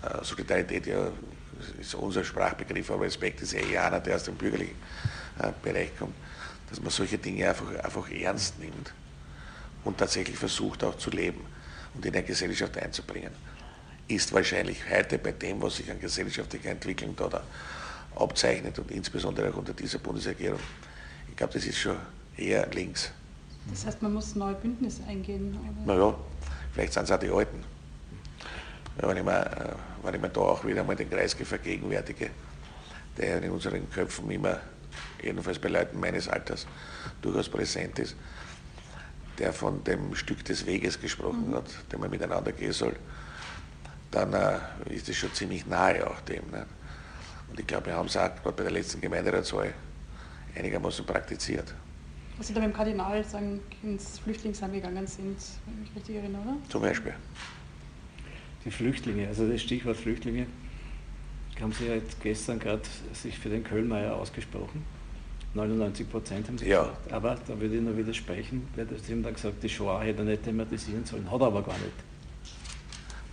[0.02, 1.12] äh, Solidarität ja,
[1.80, 4.76] ist unser Sprachbegriff, aber Respekt ist eher einer, der aus dem bürgerlichen
[5.62, 6.16] Bereich kommt,
[6.70, 8.94] dass man solche Dinge einfach, einfach ernst nimmt
[9.84, 11.42] und tatsächlich versucht auch zu leben
[11.94, 13.32] und in der Gesellschaft einzubringen.
[14.08, 17.44] Ist wahrscheinlich heute bei dem, was sich an gesellschaftlicher Entwicklung da,
[18.16, 20.60] abzeichnet und insbesondere auch unter dieser Bundesregierung,
[21.30, 21.96] ich glaube, das ist schon
[22.36, 23.12] eher links.
[23.70, 25.58] Das heißt, man muss neue Bündnisse eingehen?
[25.86, 26.16] Naja,
[26.74, 27.64] vielleicht sind es auch die Alten.
[28.98, 32.32] Wenn, ich mir, äh, wenn ich mir da auch wieder mal den Kreisky vergegenwärtige,
[33.18, 34.60] der in unseren Köpfen immer,
[35.22, 36.66] jedenfalls bei Leuten meines Alters,
[37.22, 38.16] durchaus präsent ist,
[39.38, 41.56] der von dem Stück des Weges gesprochen mhm.
[41.56, 42.96] hat, den man miteinander gehen soll,
[44.12, 44.60] dann äh,
[44.90, 46.50] ist es schon ziemlich nahe auch dem.
[46.52, 46.66] Ne?
[47.50, 49.74] Und ich glaube, wir haben es auch gerade bei der letzten Gemeinderatswahl
[50.56, 51.74] einigermaßen praktiziert.
[52.38, 56.16] Was Sie da mit dem Kardinal sagen, ins Flüchtlingsheim gegangen sind, wenn ich mich richtig
[56.16, 56.58] erinnere, oder?
[56.70, 57.14] Zum Beispiel.
[58.66, 60.48] Die Flüchtlinge, also das Stichwort Flüchtlinge,
[61.62, 62.82] haben Sie ja jetzt gestern gerade
[63.14, 64.84] sich für den Kölnmeier ausgesprochen.
[65.54, 66.84] 99 Prozent haben Sie ja.
[66.84, 67.14] gesagt.
[67.14, 70.26] Aber da würde ich noch widersprechen, weil Sie haben dann gesagt, die Shoah hätte er
[70.26, 71.30] nicht thematisieren sollen.
[71.30, 71.94] Hat er aber gar nicht.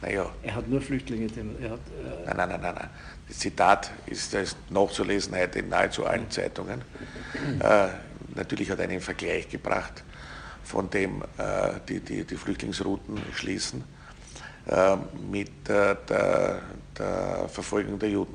[0.02, 0.30] Naja.
[0.42, 1.80] Er hat nur Flüchtlinge thematisiert.
[2.04, 2.90] Äh nein, nein, nein, nein, nein.
[3.28, 6.82] Das Zitat ist, ist nachzulesen heute in nahezu allen Zeitungen.
[7.60, 7.88] Äh,
[8.34, 10.04] natürlich hat er einen Vergleich gebracht,
[10.64, 13.84] von dem äh, die, die, die Flüchtlingsrouten schließen
[15.30, 16.62] mit der, der,
[17.48, 18.34] Verfolgung der Juden.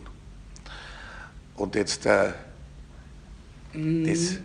[1.55, 2.31] Und jetzt äh,
[3.73, 4.37] mm, das,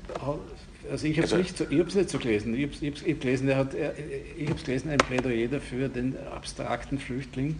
[0.90, 2.54] also ich habe es also, nicht, so, nicht so gelesen.
[2.54, 3.94] Ich habe es gelesen, er hat, er,
[4.36, 7.58] ich habe gelesen, ein Plädoyer dafür, den abstrakten Flüchtling,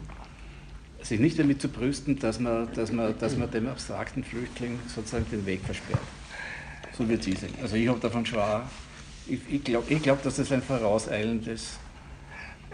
[1.02, 5.26] sich nicht damit zu brüsten, dass man, dass man, dass man dem abstrakten Flüchtling sozusagen
[5.30, 6.00] den Weg versperrt.
[6.96, 7.54] So wird sie sehen.
[7.62, 8.62] Also ich habe davon auch,
[9.28, 11.78] ich, ich glaube, ich glaub, dass das ein vorauseilendes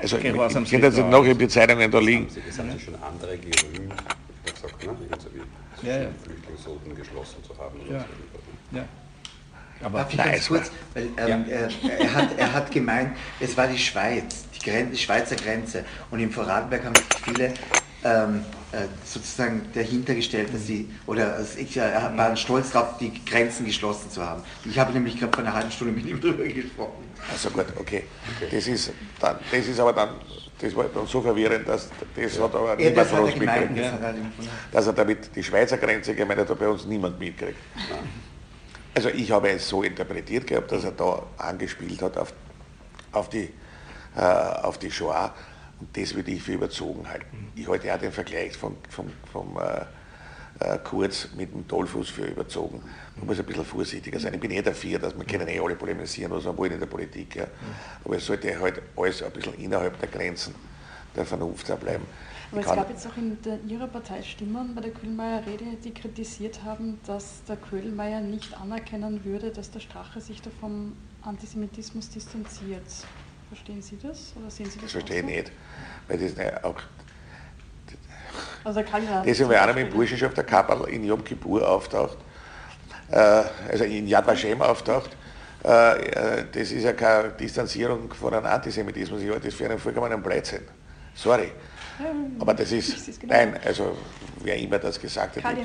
[0.02, 2.28] also Gehorsams sind jetzt noch in die Zeitungen da liegen.
[2.46, 3.92] Das haben Sie schon andere gerühmt,
[4.44, 4.96] gesagt, ne?
[5.10, 5.28] Also,
[5.82, 6.08] ja, ja.
[6.22, 7.78] Flüchtlingsrouten geschlossen zu haben.
[7.90, 8.00] Ja.
[8.00, 8.76] So.
[8.76, 8.84] ja.
[9.82, 11.56] Aber Darf ich ganz kurz, weil ähm, ja.
[11.56, 15.84] er, er, hat, er hat gemeint, es war die Schweiz, die, Grenze, die Schweizer Grenze.
[16.10, 17.52] Und im Vorarlberg haben sich viele
[18.04, 23.12] ähm, äh, sozusagen dahinter gestellt, dass sie, oder also ich äh, war stolz darauf, die
[23.24, 24.42] Grenzen geschlossen zu haben.
[24.64, 27.04] Ich habe nämlich gerade vor einer halben Stunde mit ihm darüber gesprochen.
[27.30, 28.04] Also gut, okay.
[28.50, 30.10] Das ist, dann, das ist aber dann,
[30.58, 32.42] das war dann so verwirrend, dass das ja.
[32.44, 33.76] hat aber ja, niemand von uns mitgekriegt.
[33.76, 34.14] Ja.
[34.72, 37.58] Dass er damit die Schweizer Grenze gemeint hat, hat bei uns niemand mitgekriegt.
[38.94, 42.32] Also ich habe es so interpretiert gehabt, dass er da angespielt hat auf,
[43.12, 43.50] auf, die,
[44.16, 45.32] äh, auf die Shoah
[45.82, 47.50] und das würde ich für überzogen halten.
[47.56, 49.84] Ich halte auch den Vergleich von, vom, vom äh,
[50.60, 52.80] äh, Kurz mit dem Tollfuß für überzogen.
[53.16, 54.32] Man muss ein bisschen vorsichtiger sein.
[54.34, 56.86] Ich bin eh dafür, dass man können eh alle polemisieren, was man wollen in der
[56.86, 57.34] Politik.
[57.34, 57.46] Ja.
[58.04, 60.54] Aber es sollte halt alles ein bisschen innerhalb der Grenzen
[61.16, 62.04] der Vernunft bleiben.
[62.52, 66.62] Aber es gab jetzt auch in der, Ihrer Partei Stimmen bei der Köhlmeier-Rede, die kritisiert
[66.62, 70.92] haben, dass der Köhlmeier nicht anerkennen würde, dass der Strache sich da vom
[71.22, 72.84] Antisemitismus distanziert.
[73.52, 74.32] Verstehen Sie das?
[74.40, 74.84] Oder sehen Sie das?
[74.84, 75.52] Das verstehe ich nicht.
[76.08, 76.76] Weil das nicht auch.
[78.64, 79.18] Also kann ja.
[79.18, 82.16] Das ist, wenn einer mit dem Burschenschaft der Kappel in Yom Kippur auftaucht,
[83.10, 85.10] äh, also in Yad Vashem auftaucht,
[85.64, 89.20] äh, das ist ja keine Distanzierung von einem Antisemitismus.
[89.20, 90.62] Ich halte das für einen vollkommenen Blödsinn.
[91.14, 91.52] Sorry.
[92.38, 93.34] Aber das ist, genau.
[93.34, 93.98] nein, also
[94.42, 95.56] wer immer das gesagt hat.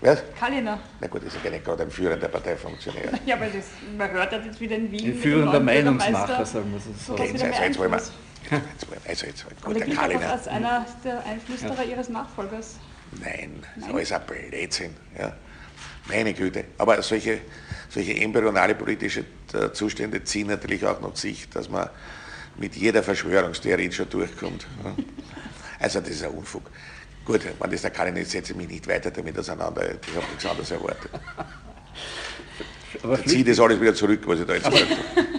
[0.00, 0.22] Was?
[0.38, 0.78] Kalina.
[1.00, 3.12] Na gut, das ist ja nicht gerade ein führender Parteifunktionär.
[3.26, 3.64] Ja, weil das,
[3.96, 5.12] man hört ja jetzt wieder in Wien.
[5.12, 7.14] Ein führender Meinungsmacher, sagen wir so.
[7.14, 8.00] Okay, jetzt, also jetzt wollen wir.
[9.08, 10.32] Also jetzt, gut, der Kalina.
[10.32, 11.90] als einer der Einflüsterer ja.
[11.90, 12.76] Ihres Nachfolgers.
[13.20, 14.94] Nein, das ist alles ein Blödsinn.
[15.18, 15.32] Ja.
[16.08, 16.64] Meine Güte.
[16.78, 17.40] Aber solche,
[17.88, 21.88] solche embryonale politische äh, Zustände ziehen natürlich auch noch sich, dass man
[22.56, 24.66] mit jeder Verschwörungstheorie schon durchkommt.
[25.78, 26.70] Also das ist ein Unfug.
[27.26, 29.82] Gut, wenn das der kann, ich setze mich nicht weiter damit auseinander.
[29.82, 31.10] Ich habe nichts anderes erwartet.
[33.02, 34.78] Aber ziehe das alles wieder zurück, was ich da jetzt habe.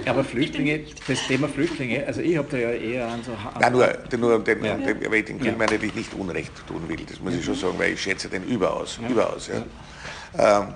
[0.06, 3.32] Aber Flüchtlinge, das Thema Flüchtlinge, also ich habe da ja eher an so...
[3.60, 4.76] Nein, nur, nur um den, ja.
[4.76, 5.72] den, weil ich den Kilmer ja.
[5.72, 7.60] natürlich nicht Unrecht tun will, das muss ich schon mhm.
[7.60, 9.00] sagen, weil ich schätze den überaus.
[9.02, 9.10] Ja.
[9.10, 10.62] überaus ja.
[10.62, 10.76] Ähm,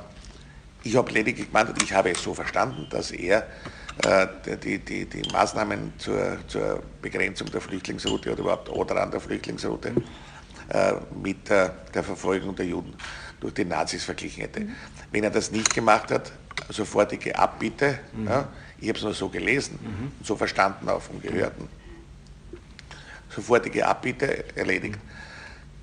[0.83, 3.45] ich habe lediglich gemeint und ich habe es so verstanden, dass er
[4.05, 4.27] äh,
[4.63, 9.89] die, die, die Maßnahmen zur, zur Begrenzung der Flüchtlingsroute oder überhaupt oder an der Flüchtlingsroute
[9.89, 9.93] äh,
[11.21, 12.93] mit der, der, Verfolgung der Juden
[13.39, 14.61] durch die Nazis verglichen hätte.
[14.61, 14.75] Mhm.
[15.11, 16.31] Wenn er das nicht gemacht hat,
[16.69, 18.27] sofortige Abbitte, mhm.
[18.27, 18.47] ja,
[18.79, 20.11] ich habe es nur so gelesen mhm.
[20.19, 21.67] und so verstanden auch vom Gehörten,
[23.29, 24.99] sofortige Abbitte erledigt.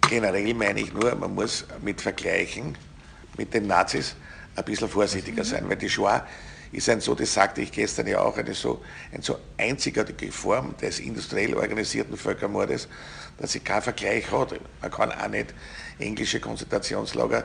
[0.08, 2.76] Generell meine ich nur, man muss mit Vergleichen
[3.36, 4.16] mit den Nazis
[4.56, 5.48] ein bisschen vorsichtiger mhm.
[5.48, 6.26] sein, weil die Shoah
[6.72, 10.76] ist ein so, das sagte ich gestern ja auch, eine so, eine so einzigartige Form
[10.76, 12.88] des industriell organisierten Völkermordes,
[13.38, 14.54] dass sie keinen Vergleich hat.
[14.80, 15.54] Man kann auch nicht
[15.98, 17.44] englische Konzentrationslager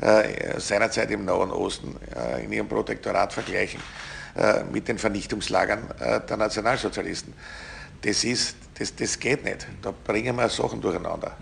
[0.00, 3.80] äh, seinerzeit im Nahen Osten äh, in ihrem Protektorat vergleichen
[4.36, 7.34] äh, mit den Vernichtungslagern äh, der Nationalsozialisten.
[8.02, 9.66] Das, ist, das, das geht nicht.
[9.82, 11.36] Da bringen wir Sachen durcheinander.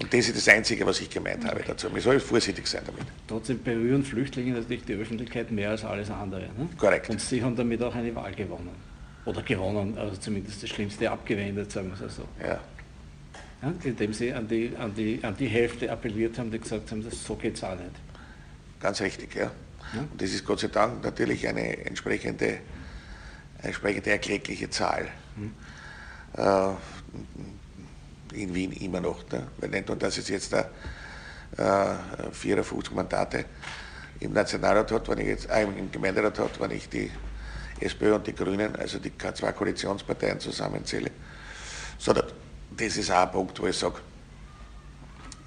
[0.00, 1.90] Und das ist das Einzige, was ich gemeint habe dazu.
[1.90, 3.02] Man soll vorsichtig sein damit.
[3.28, 6.42] Trotzdem berühren Flüchtlinge natürlich die Öffentlichkeit mehr als alles andere.
[6.42, 6.68] Ne?
[6.78, 7.10] Korrekt.
[7.10, 8.70] Und sie haben damit auch eine Wahl gewonnen.
[9.26, 12.24] Oder gewonnen, also zumindest das Schlimmste abgewendet, sagen wir es so.
[12.42, 12.58] Ja.
[13.62, 17.04] Ja, indem sie an die, an, die, an die Hälfte appelliert haben, die gesagt haben,
[17.04, 17.90] das, so geht es auch nicht.
[18.80, 19.50] Ganz richtig, ja.
[19.92, 20.00] ja.
[20.00, 22.60] Und das ist Gott sei Dank natürlich eine entsprechende,
[23.60, 25.08] entsprechende erklägliche Zahl.
[25.36, 25.52] Hm.
[26.38, 26.72] Äh,
[28.32, 29.24] in Wien immer noch.
[29.30, 29.84] Ne?
[29.86, 30.70] Nur, dass es jetzt da
[31.56, 33.44] äh, 54 Mandate
[34.20, 37.10] im Nationalrat hat, wenn ich jetzt, äh, im Gemeinderat hat, wenn ich die
[37.80, 41.10] SPÖ und die Grünen, also die zwei Koalitionsparteien zusammenzähle,
[41.98, 42.26] sondern
[42.76, 43.96] das ist auch ein Punkt, wo ich sage,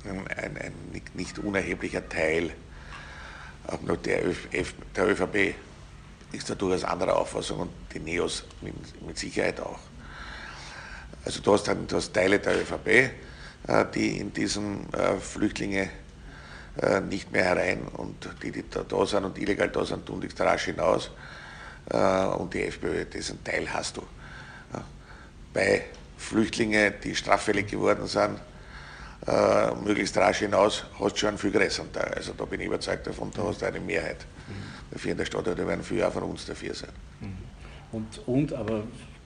[0.06, 0.74] ein, ein
[1.14, 2.52] nicht unerheblicher Teil
[3.68, 4.48] auch nur der, Öf,
[4.96, 5.56] der ÖVP
[6.34, 8.74] ist da durchaus anderer Auffassung und die Neos mit,
[9.06, 9.80] mit Sicherheit auch.
[11.26, 15.90] Also du hast, du hast Teile der ÖVP, äh, die in diesen äh, Flüchtlinge
[16.82, 20.22] äh, nicht mehr herein und die, die da, da sind und illegal da sind, tun
[20.22, 21.12] dich rasch hinaus.
[21.86, 24.04] Und die FPÖ, diesen Teil hast du.
[25.54, 25.84] Bei
[26.18, 28.40] Flüchtlingen, die straffällig geworden sind,
[29.84, 32.14] möglichst rasch hinaus, hast du schon einen viel größeren Teil.
[32.16, 34.26] Also da bin ich überzeugt davon, da hast du eine Mehrheit.
[34.48, 34.54] Mhm.
[34.92, 36.90] Dafür in der Stadt, da werden viele auch von uns dafür sein.
[37.20, 37.38] Mhm.
[37.92, 38.84] Und, und aber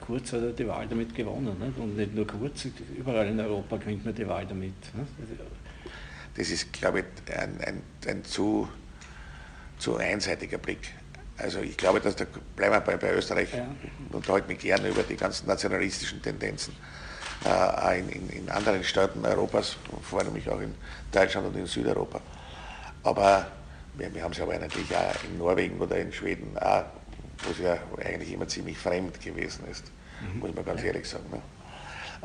[0.08, 1.54] Kurz hat er die Wahl damit gewonnen.
[1.60, 1.76] Nicht?
[1.76, 2.66] Und nicht nur Kurz,
[2.96, 4.72] überall in Europa gewinnt man die Wahl damit.
[4.94, 5.40] Nicht?
[6.34, 8.66] Das ist, glaube ich, ein, ein, ein zu,
[9.78, 10.94] zu einseitiger Blick.
[11.36, 12.24] Also ich glaube, dass da
[12.56, 13.68] bleiben wir bei, bei Österreich ja.
[14.10, 16.74] und heute mich gerne über die ganzen nationalistischen Tendenzen
[17.44, 20.74] äh, in, in, in, anderen Staaten Europas, vor allem auch in
[21.12, 22.22] Deutschland und in Südeuropa.
[23.02, 23.46] Aber
[23.98, 26.84] wir, wir haben es aber natürlich auch in Norwegen oder in Schweden, auch,
[27.44, 30.40] wo es ja eigentlich immer ziemlich fremd gewesen ist mhm.
[30.40, 31.24] muss man ganz ehrlich sagen.
[31.30, 31.40] Ne?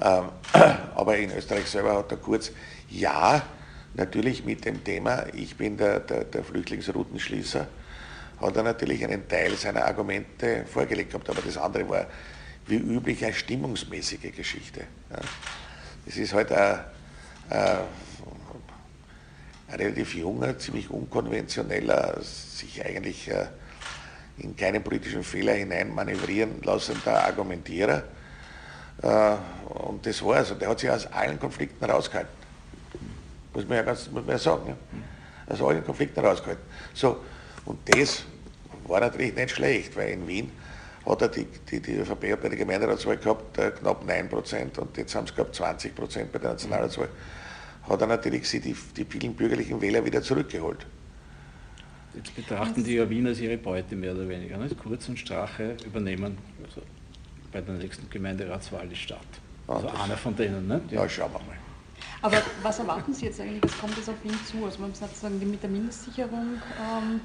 [0.01, 0.29] Ähm,
[0.95, 2.51] aber in Österreich selber hat er kurz,
[2.89, 3.41] ja,
[3.93, 7.67] natürlich mit dem Thema, ich bin der, der, der Flüchtlingsroutenschließer,
[8.41, 12.07] hat er natürlich einen Teil seiner Argumente vorgelegt gehabt, aber das andere war
[12.67, 14.81] wie üblich eine stimmungsmäßige Geschichte.
[15.09, 15.19] Ja.
[16.05, 16.79] Das ist halt ein,
[17.49, 17.77] ein,
[19.67, 23.47] ein, relativ junger, ziemlich unkonventioneller, sich eigentlich äh,
[24.37, 28.03] in keinen politischen Fehler hinein manövrieren lassender Argumentierer.
[29.01, 29.35] Äh,
[29.69, 32.33] und das war also, der hat sich aus allen Konflikten rausgehalten.
[33.53, 34.67] Muss man ja, ganz, muss man ja sagen.
[34.67, 35.53] Ja.
[35.53, 36.63] Aus allen Konflikten rausgehalten.
[36.93, 37.17] So,
[37.65, 38.23] und das
[38.87, 40.51] war natürlich nicht schlecht, weil in Wien
[41.05, 45.15] hat er die, die, die ÖVP bei der Gemeinderatswahl gehabt äh, knapp 9% und jetzt
[45.15, 47.09] haben sie gehabt 20% bei der Nationalratswahl.
[47.89, 50.85] Hat er natürlich sie die, die vielen bürgerlichen Wähler wieder zurückgeholt.
[52.15, 54.57] Jetzt betrachten die ja Wien als ihre Beute mehr oder weniger.
[54.57, 54.69] Ne?
[54.81, 56.81] Kurz und Strache übernehmen also
[57.51, 59.19] bei der nächsten Gemeinderatswahl die Stadt.
[59.67, 60.67] Also ah, einer von denen.
[60.67, 60.81] Ne?
[60.91, 61.57] Ja, schauen wir mal.
[62.21, 63.63] Aber was erwarten Sie jetzt eigentlich?
[63.63, 64.63] Was kommt jetzt auf Wien zu?
[64.65, 67.21] Also man muss sagen, mit der Mindestsicherung, ähm,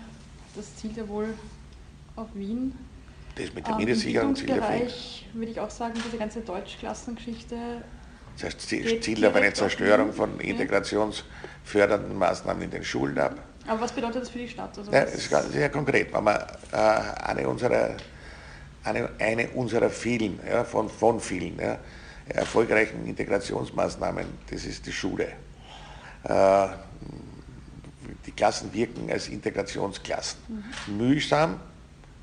[0.55, 1.29] das zielt ja wohl
[2.17, 2.73] auf Wien.
[3.35, 4.89] Das mit der ähm, Mindestsicherung zielt auf Wien.
[5.35, 7.57] würde ich auch sagen, diese ganze Deutschklassengeschichte.
[8.35, 13.37] Das heißt, zielt auf eine Zerstörung von integrationsfördernden Maßnahmen in den Schulen ab.
[13.69, 14.77] Aber was bedeutet das für die Stadt?
[14.77, 16.13] Also ja, das ist sehr konkret.
[16.13, 16.37] Wenn man
[16.73, 17.97] äh, eine, unserer,
[18.83, 21.79] eine, eine unserer vielen, ja, von, von vielen ja,
[22.29, 25.29] erfolgreichen Integrationsmaßnahmen, das ist die Schule.
[26.25, 26.69] Äh,
[28.25, 30.41] die Klassen wirken als Integrationsklassen.
[30.87, 30.97] Mhm.
[30.97, 31.61] Mühsam,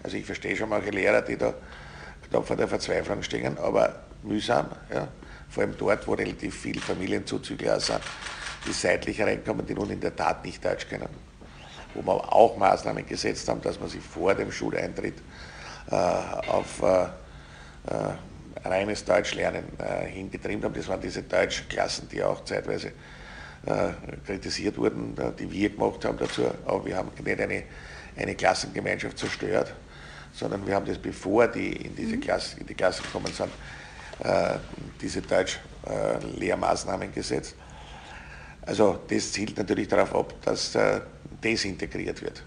[0.02, 1.54] also ich verstehe schon manche Lehrer, die da
[2.28, 5.08] knapp vor der Verzweiflung stehen, aber mühsam, ja,
[5.50, 8.02] vor allem dort, wo relativ viele Familienzuzügler sind,
[8.68, 11.35] die seitlich reinkommen, die nun in der Tat nicht Deutsch können
[11.96, 15.16] wo wir auch Maßnahmen gesetzt haben, dass man sich vor dem Schuleintritt
[15.90, 20.74] äh, auf äh, äh, reines Deutschlernen äh, hingetrieben haben.
[20.74, 22.88] Das waren diese Deutschklassen, die auch zeitweise
[23.66, 23.90] äh,
[24.26, 26.44] kritisiert wurden, die wir gemacht haben dazu.
[26.66, 27.64] Aber wir haben nicht eine,
[28.18, 29.74] eine Klassengemeinschaft zerstört,
[30.34, 32.22] sondern wir haben das, bevor die in diese mhm.
[32.22, 33.52] Klasse, in die Klasse gekommen sind,
[34.24, 34.58] äh,
[35.02, 37.56] diese Deutsch-Lehrmaßnahmen gesetzt.
[38.66, 40.76] Also das zielt natürlich darauf ab, dass
[41.44, 42.44] desintegriert wird.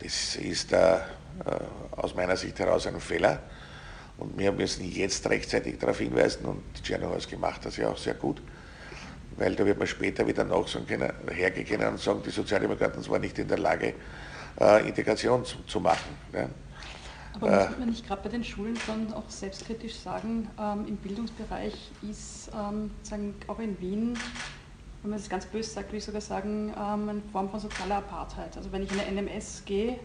[0.00, 1.00] Das ist äh, äh,
[1.96, 3.40] aus meiner Sicht heraus ein Fehler.
[4.18, 7.96] Und wir müssen jetzt rechtzeitig darauf hinweisen, und Tschernow hat es gemacht, das ja auch
[7.96, 8.42] sehr gut,
[9.36, 13.20] weil da wird man später wieder nachsagen können, hergehen können und sagen, die Sozialdemokraten waren
[13.20, 13.94] nicht in der Lage,
[14.60, 16.16] äh, Integration zu, zu machen.
[16.32, 16.48] Ja.
[17.34, 20.96] Aber äh, muss man nicht gerade bei den Schulen schon auch selbstkritisch sagen, ähm, im
[20.96, 24.18] Bildungsbereich ist ähm, sagen, auch in Wien,
[25.08, 27.96] wenn man das ganz böse sagt, würde ich sogar sagen, ähm, eine Form von sozialer
[27.96, 28.54] Apartheid.
[28.58, 29.98] Also wenn ich in eine NMS gehe,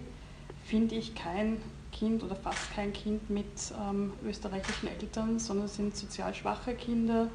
[0.66, 1.58] finde ich kein
[1.92, 3.46] Kind oder fast kein Kind mit
[3.78, 7.28] ähm, österreichischen Eltern, sondern es sind sozial schwache Kinder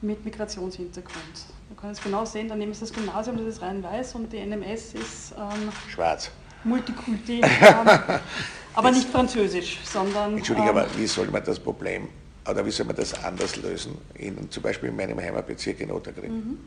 [0.00, 1.44] mit Migrationshintergrund.
[1.68, 4.38] Man kann es genau sehen, daneben ist das Gymnasium, das ist rein weiß und die
[4.38, 6.30] NMS ist ähm, schwarz.
[6.64, 8.18] Multikulti, ähm,
[8.72, 10.38] aber nicht französisch, sondern.
[10.38, 12.08] Entschuldige, ähm, aber wie soll man das Problem
[12.48, 13.98] oder wie soll man das anders lösen?
[14.14, 16.32] In, zum Beispiel in meinem Heimatbezirk in Otterkring.
[16.32, 16.58] Mhm.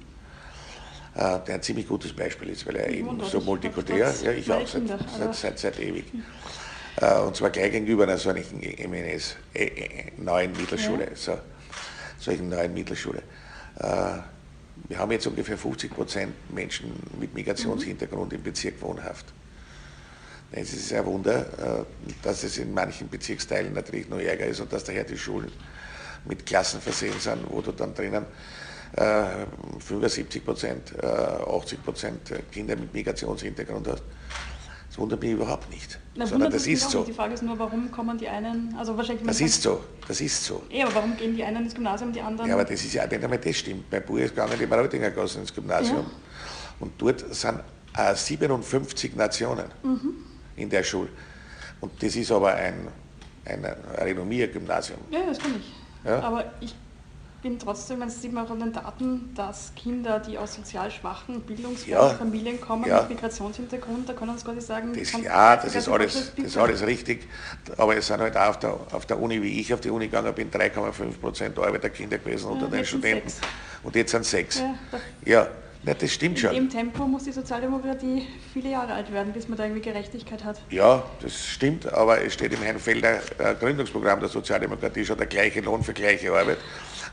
[1.17, 4.67] Äh, der ein ziemlich gutes Beispiel ist, weil er eben so multikulturell, ja ich auch,
[4.67, 4.83] seit,
[5.17, 6.05] seit, seit, seit ewig.
[6.97, 11.15] Äh, und zwar gleich gegenüber einer solchen MNS, äh, äh, neuen Mittelschule, ja.
[11.15, 11.39] so,
[12.19, 13.23] solchen neuen Mittelschule.
[13.79, 14.19] Äh,
[14.89, 18.37] wir haben jetzt ungefähr 50 Prozent Menschen mit Migrationshintergrund mhm.
[18.37, 19.25] im Bezirk wohnhaft.
[20.51, 21.85] Es ist ein Wunder,
[22.21, 25.51] dass es in manchen Bezirksteilen natürlich noch ärger ist und dass daher die Schulen
[26.25, 28.25] mit Klassen versehen sind, wo du dann drinnen
[28.95, 32.19] 75 Prozent, 80 Prozent
[32.51, 34.03] Kinder mit Migrationshintergrund hast.
[34.89, 35.99] Das wundert mich überhaupt nicht.
[36.15, 37.03] Na, sondern das ist so.
[37.03, 39.27] Die Frage ist nur, warum kommen die einen, also wahrscheinlich...
[39.27, 40.63] Das ist so, das ist so.
[40.69, 42.47] Ja, aber warum gehen die einen ins Gymnasium, die anderen...
[42.49, 43.91] Ja, aber das ist ja nicht einmal das stimmt.
[43.91, 46.05] Mein Bruder ist gegangen in die Maroldinger Gasse ins Gymnasium ja.
[46.79, 47.59] und dort sind
[47.95, 49.65] äh, 57 Nationen.
[49.83, 50.27] Mhm
[50.57, 51.09] in der Schule.
[51.79, 52.87] Und das ist aber ein,
[53.45, 53.63] ein
[53.97, 54.99] Renommiergymnasium.
[55.09, 55.71] Ja, das kann ich.
[56.05, 56.19] Ja?
[56.19, 56.75] Aber ich
[57.47, 61.41] bin trotzdem, man sieht man auch an den Daten, dass Kinder, die aus sozial schwachen,
[61.41, 63.01] bildungsfernen ja, Familien kommen, ja.
[63.01, 66.57] mit Migrationshintergrund, da kann man es quasi sagen, das, ja, das ist, alles, das ist
[66.57, 67.25] alles richtig,
[67.77, 70.07] aber es sind halt auch auf der, auf der Uni, wie ich auf die Uni
[70.07, 73.31] gegangen bin, 3,5 Prozent Arbeiterkinder gewesen unter den Studenten.
[73.83, 74.61] Und jetzt sind sechs.
[75.25, 75.47] Ja,
[75.85, 76.49] ja, das stimmt schon.
[76.53, 80.43] In dem Tempo muss die Sozialdemokratie viele Jahre alt werden, bis man da irgendwie Gerechtigkeit
[80.43, 80.59] hat.
[80.69, 85.61] Ja, das stimmt, aber es steht im Herrnfelder äh, Gründungsprogramm der Sozialdemokratie schon der gleiche
[85.61, 86.57] Lohn für gleiche Arbeit.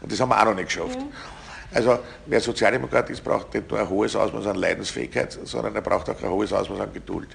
[0.05, 0.97] Und das haben wir auch noch nicht geschafft.
[0.97, 1.07] Ja.
[1.73, 6.11] Also wer Sozialdemokrat ist, braucht nicht nur ein hohes Ausmaß an Leidensfähigkeit, sondern er braucht
[6.11, 7.29] auch ein hohes Ausmaß an Geduld.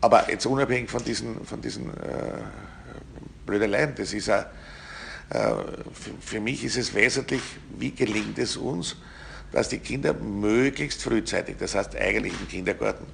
[0.00, 2.38] Aber jetzt unabhängig von diesen, von diesen äh,
[3.44, 4.46] Blödeleien, das ist auch,
[5.28, 5.52] äh,
[6.18, 7.42] für, mich ist es wesentlich,
[7.76, 8.96] wie gelingt es uns,
[9.52, 13.04] dass die Kinder möglichst frühzeitig, das heißt eigentlich im Kindergarten,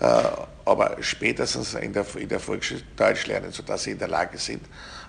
[0.00, 4.62] aber spätestens in der, in der Volksschule Deutsch lernen, sodass sie in der Lage sind,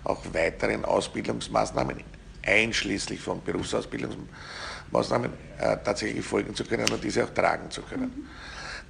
[0.04, 2.02] auch weiteren Ausbildungsmaßnahmen,
[2.46, 8.30] einschließlich von Berufsausbildungsmaßnahmen, äh, tatsächlich folgen zu können und diese auch tragen zu können.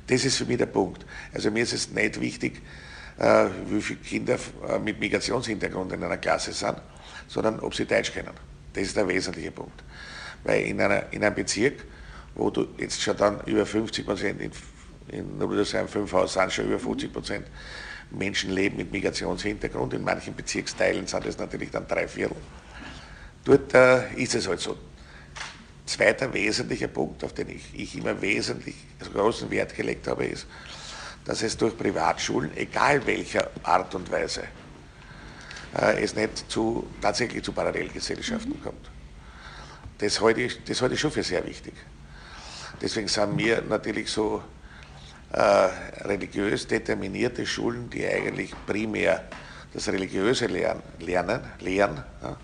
[0.07, 1.05] Das ist für mich der Punkt.
[1.33, 2.61] Also mir ist es nicht wichtig,
[3.17, 4.37] äh, wie viele Kinder
[4.83, 6.77] mit Migrationshintergrund in einer Klasse sind,
[7.27, 8.33] sondern ob sie Deutsch kennen.
[8.73, 9.83] Das ist der wesentliche Punkt.
[10.43, 11.83] Weil in, einer, in einem Bezirk,
[12.35, 14.51] wo du jetzt schon dann über 50 Prozent, in,
[15.11, 17.47] in Rudolfsheim 5 Haus sind schon über 50 Prozent
[18.11, 19.93] Menschen leben mit Migrationshintergrund.
[19.93, 22.37] In manchen Bezirksteilen sind es natürlich dann drei Viertel.
[23.43, 24.77] Dort äh, ist es halt so.
[25.85, 30.45] Zweiter wesentlicher Punkt, auf den ich, ich immer wesentlich also großen Wert gelegt habe, ist,
[31.25, 34.43] dass es durch Privatschulen, egal welcher Art und Weise,
[35.75, 38.63] äh, es nicht zu, tatsächlich zu Parallelgesellschaften mhm.
[38.63, 38.89] kommt.
[39.97, 41.73] Das halte, ich, das halte ich schon für sehr wichtig.
[42.81, 44.43] Deswegen sind wir natürlich so
[45.31, 49.23] religiös determinierte Schulen, die eigentlich primär
[49.73, 52.35] das religiöse Lernen, lernen, lehren, ja,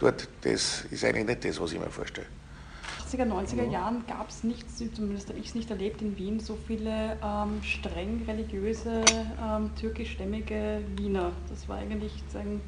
[0.00, 2.26] dort, das ist eigentlich nicht das, was ich mir vorstelle.
[3.12, 6.58] 80er, 90er Jahren gab es nicht, zumindest habe ich es nicht erlebt in Wien, so
[6.66, 9.02] viele ähm, streng religiöse,
[9.42, 11.32] ähm, türkischstämmige Wiener.
[11.48, 12.60] Das war eigentlich sagen,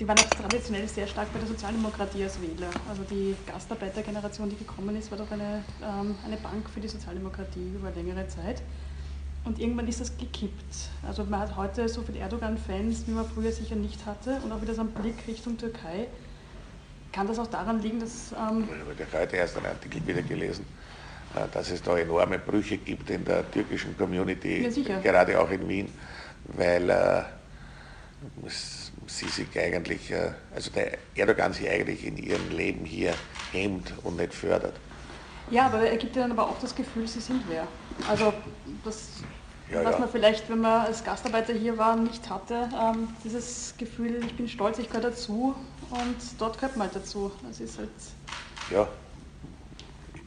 [0.00, 2.70] die waren auch traditionell sehr stark bei der Sozialdemokratie als Wähler.
[2.88, 7.72] Also die Gastarbeitergeneration, die gekommen ist, war doch eine, ähm, eine Bank für die Sozialdemokratie
[7.74, 8.62] über längere Zeit.
[9.46, 10.90] Und irgendwann ist das gekippt.
[11.06, 14.40] Also man hat heute so viele Erdogan-Fans, wie man früher sicher nicht hatte.
[14.44, 16.08] Und auch wieder so einen Blick Richtung Türkei.
[17.12, 18.32] Kann das auch daran liegen, dass...
[18.32, 18.68] Ähm
[18.98, 20.66] ich habe heute erst einen Artikel wieder gelesen,
[21.36, 25.68] äh, dass es da enorme Brüche gibt in der türkischen Community, ja, gerade auch in
[25.68, 25.88] Wien,
[26.56, 27.22] weil äh,
[29.06, 33.14] sie sich eigentlich, äh, also der Erdogan sich eigentlich in ihrem Leben hier
[33.52, 34.74] hemmt und nicht fördert.
[35.50, 37.66] Ja, aber er gibt ihnen aber auch das Gefühl, sie sind wer.
[38.08, 38.32] Also
[38.84, 39.08] das,
[39.70, 39.98] ja, was ja.
[40.00, 44.48] man vielleicht, wenn man als Gastarbeiter hier war, nicht hatte, ähm, dieses Gefühl, ich bin
[44.48, 45.54] stolz, ich gehöre dazu
[45.90, 47.30] und dort gehört man halt dazu.
[47.46, 47.90] Das ist halt
[48.72, 48.88] ja,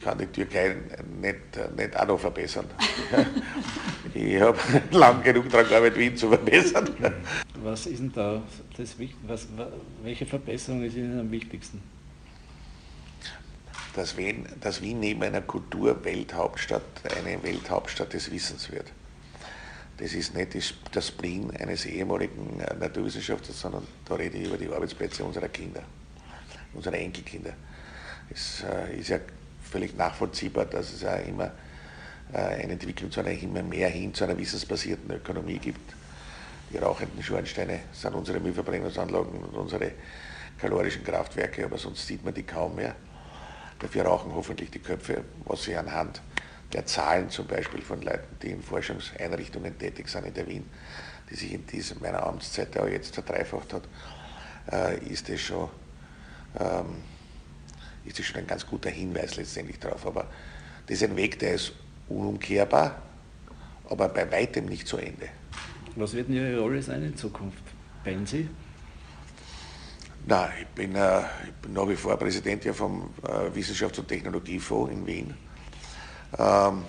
[0.00, 0.76] kann die Türkei
[1.20, 2.64] nicht, nicht auch noch verbessern.
[4.14, 4.58] ich habe
[4.90, 6.88] lang genug daran gearbeitet, Wien zu verbessern.
[7.62, 8.42] Was ist denn da
[8.76, 8.96] das
[9.26, 9.46] was,
[10.02, 11.82] welche Verbesserung ist Ihnen am wichtigsten?
[14.00, 16.80] Dass Wien, dass Wien neben einer Kulturwelthauptstadt
[17.18, 18.86] eine Welthauptstadt des Wissens wird.
[19.98, 20.56] das ist nicht
[20.92, 25.82] das Spleen eines ehemaligen äh, Naturwissenschaftlers, sondern da rede ich über die Arbeitsplätze unserer Kinder,
[26.72, 27.52] unserer Enkelkinder.
[28.30, 29.18] Es äh, ist ja
[29.70, 31.52] völlig nachvollziehbar, dass es auch immer
[32.32, 35.92] äh, eine Entwicklung zu einer immer mehr hin zu einer wissensbasierten Ökonomie gibt.
[36.72, 39.92] Die rauchenden Schornsteine sind unsere Müllverbrennungsanlagen und unsere
[40.58, 42.96] kalorischen Kraftwerke, aber sonst sieht man die kaum mehr.
[43.80, 46.20] Dafür rauchen hoffentlich die Köpfe, was sie anhand
[46.72, 50.64] der Zahlen zum Beispiel von Leuten, die in Forschungseinrichtungen tätig sind in der Wien,
[51.28, 53.82] die sich in diesem, meiner Amtszeit auch jetzt verdreifacht hat,
[54.70, 55.68] äh, ist das schon,
[56.58, 57.02] ähm,
[58.22, 60.06] schon ein ganz guter Hinweis letztendlich darauf.
[60.06, 60.26] Aber
[60.86, 61.72] das ist ein Weg, der ist
[62.08, 63.02] unumkehrbar,
[63.88, 65.28] aber bei weitem nicht zu Ende.
[65.96, 67.62] Was wird denn Ihre Rolle sein in Zukunft?
[68.24, 68.48] Sie?
[70.26, 74.08] Nein, ich bin, äh, ich bin nach wie vor Präsident ja vom äh, Wissenschafts- und
[74.08, 75.34] Technologiefonds in Wien.
[76.38, 76.84] Ähm,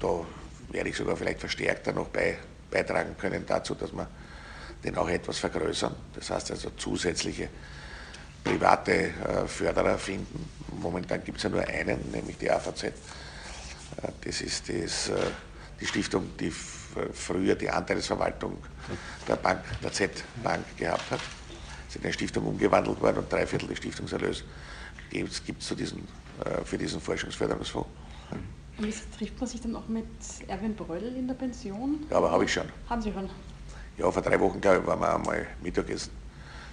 [0.00, 0.26] da
[0.70, 2.38] werde ich sogar vielleicht verstärkter noch bei,
[2.70, 4.08] beitragen können dazu, dass wir
[4.84, 5.94] den auch etwas vergrößern.
[6.14, 7.48] Das heißt also zusätzliche
[8.42, 10.48] private äh, Förderer finden.
[10.80, 12.84] Momentan gibt es ja nur einen, nämlich die AVZ.
[12.84, 12.92] Äh,
[14.24, 15.14] das ist das, äh,
[15.80, 16.52] die Stiftung, die
[17.12, 18.56] früher die Anteilsverwaltung
[19.26, 21.20] der Bank, der Z-Bank gehabt hat.
[21.94, 24.42] Ist in eine Stiftung umgewandelt worden und drei Viertel des Stiftungserlös
[25.10, 27.88] gibt es äh, für diesen Forschungsförderungsfonds.
[28.78, 30.04] Wie trifft man sich dann auch mit
[30.48, 32.04] Erwin Bröll in der Pension?
[32.10, 32.64] Ja, aber habe ich schon.
[32.90, 33.30] Haben Sie schon?
[33.96, 36.10] Ja, vor drei Wochen, glaube ich, waren wir einmal Mittagessen.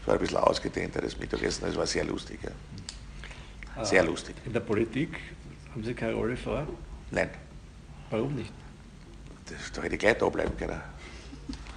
[0.02, 2.40] Es war ein bisschen ausgedehnteres Mittagessen, es war sehr lustig.
[2.42, 2.50] Ja.
[3.76, 4.36] Ah, sehr lustig.
[4.44, 5.20] In der Politik
[5.72, 6.66] haben Sie keine Rolle vor?
[7.12, 7.30] Nein.
[8.10, 8.52] Warum nicht?
[9.46, 10.82] Das, da hätte ich gleich da bleiben können.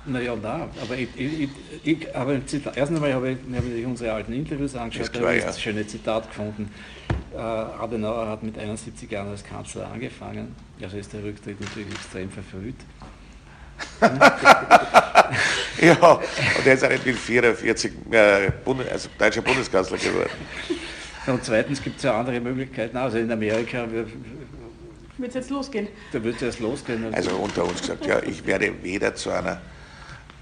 [0.07, 1.49] Naja, nein, aber ich, ich,
[1.83, 5.21] ich habe ein Zitat, erst einmal habe ich, habe ich unsere alten Interviews angeschaut, da
[5.21, 6.71] habe ich das schöne Zitat gefunden.
[7.33, 12.31] Äh, Adenauer hat mit 71 Jahren als Kanzler angefangen, also ist der Rücktritt natürlich extrem
[12.31, 12.77] verfrüht.
[15.81, 20.31] ja, und er ist auch nicht mit 44 äh, Bund also deutscher Bundeskanzler geworden.
[21.27, 24.09] Und zweitens gibt es ja andere Möglichkeiten, also in Amerika wird
[25.29, 25.89] es jetzt losgehen.
[26.13, 27.15] Da wird es jetzt losgehen.
[27.15, 29.61] Also unter uns gesagt, ja, ich werde weder zu einer,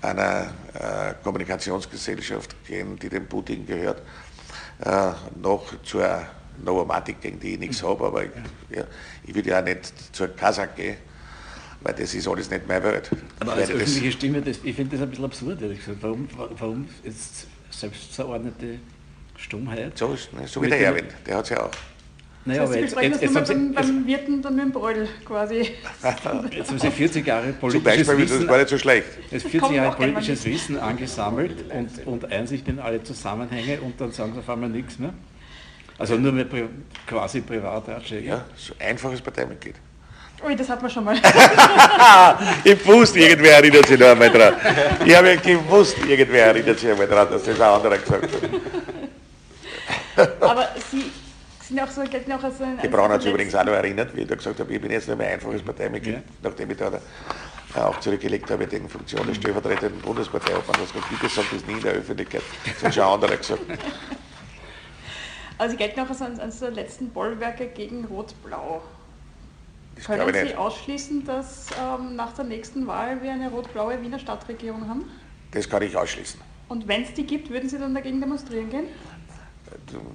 [0.03, 4.03] einer äh, Kommunikationsgesellschaft gehen, die dem Putin gehört,
[4.85, 6.27] äh, noch zur
[6.63, 8.31] Novomatic, gegen die ich nichts habe, aber ich,
[8.71, 8.85] ja,
[9.25, 10.97] ich würde ja auch nicht zur Kasach gehen,
[11.81, 13.11] weil das ist alles nicht meine Welt.
[13.41, 15.99] Aber als öffentliche das, Stimme, das, ich finde das ein bisschen absurd, ehrlich gesagt.
[16.03, 16.29] Warum,
[16.59, 18.79] warum ist selbstverordnete
[19.37, 19.97] Stummheit?
[19.97, 21.71] So, ist, ne, so wie der Erwin, der hat es ja auch.
[22.45, 25.55] Naja, das heißt, aber jetzt, jetzt, jetzt beim, beim Wirten dann mit dem Bräudel quasi.
[26.51, 29.07] Jetzt haben Sie 40 Jahre politisches Zum Beispiel, Wissen, das war nicht so schlecht.
[29.31, 34.33] Jetzt 40 Jahre politisches Wissen angesammelt und, und Einsicht in alle Zusammenhänge und dann sagen
[34.33, 35.15] Sie auf einmal nichts mehr.
[35.99, 36.65] Also nur mit pri
[37.07, 38.29] quasi Privatratschlägen?
[38.29, 39.77] Ja, so einfaches Parteimitglied.
[40.45, 41.17] Ui, das hat man schon mal.
[42.65, 44.55] ich wusste, irgendwer erinnert sich noch einmal dran.
[45.05, 48.29] Ich habe ja gewusst, irgendwer erinnert sich einmal dran, dass das ein anderer gesagt
[50.17, 50.43] hat.
[50.43, 51.05] Aber Sie
[51.73, 52.79] sind auch so, gelten auch als ein...
[52.83, 54.91] Die Braun hat sich übrigens auch noch erinnert, wie ich da gesagt habe, ich bin
[54.91, 56.23] jetzt nur ein einfaches Parteimitglied, ja.
[56.43, 56.93] nachdem ich da
[57.75, 60.93] auch zurückgelegt habe, in Funktion des stellvertretenden Bundesparteiobmanns.
[60.93, 63.63] Das bitte sagt das nie in der Öffentlichkeit, das hat schon andere gesagt.
[65.59, 68.83] Also Sie gelten auch als eines der letzten Bollwerke gegen Rot-Blau.
[70.05, 70.57] Können Sie nicht.
[70.57, 75.05] ausschließen, dass ähm, nach der nächsten Wahl wir eine rot-blaue Wiener Stadtregierung haben?
[75.53, 76.41] Das kann ich ausschließen.
[76.69, 78.87] Und wenn es die gibt, würden Sie dann dagegen demonstrieren gehen?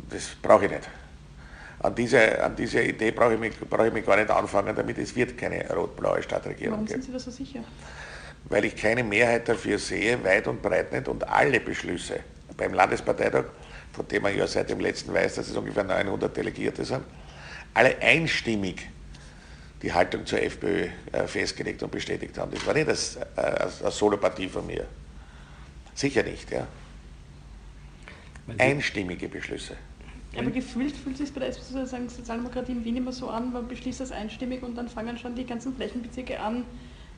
[0.10, 0.90] Das brauche ich nicht.
[1.80, 4.98] An diese, an diese Idee brauche ich, mich, brauche ich mich gar nicht anfangen, damit
[4.98, 7.60] es wird keine rot-blaue Stadtregierung Warum sind Sie da so sicher?
[8.46, 12.22] Weil ich keine Mehrheit dafür sehe, weit und breit nicht, und alle Beschlüsse
[12.56, 13.46] beim Landesparteitag
[13.98, 17.04] von dem man ja seit dem letzten weiß, dass es ungefähr 900 Delegierte sind,
[17.74, 18.88] alle einstimmig
[19.82, 22.52] die Haltung zur FPÖ äh, festgelegt und bestätigt haben.
[22.52, 22.88] Das war nicht
[23.36, 24.86] eine Solopartie von mir.
[25.96, 26.68] Sicher nicht, ja.
[28.60, 29.76] Einstimmige Beschlüsse.
[30.36, 34.12] Aber gefühlt fühlt sich bei der Sozialdemokratie in Wien immer so an, man beschließt das
[34.12, 36.64] einstimmig und dann fangen schon die ganzen Flächenbezirke an,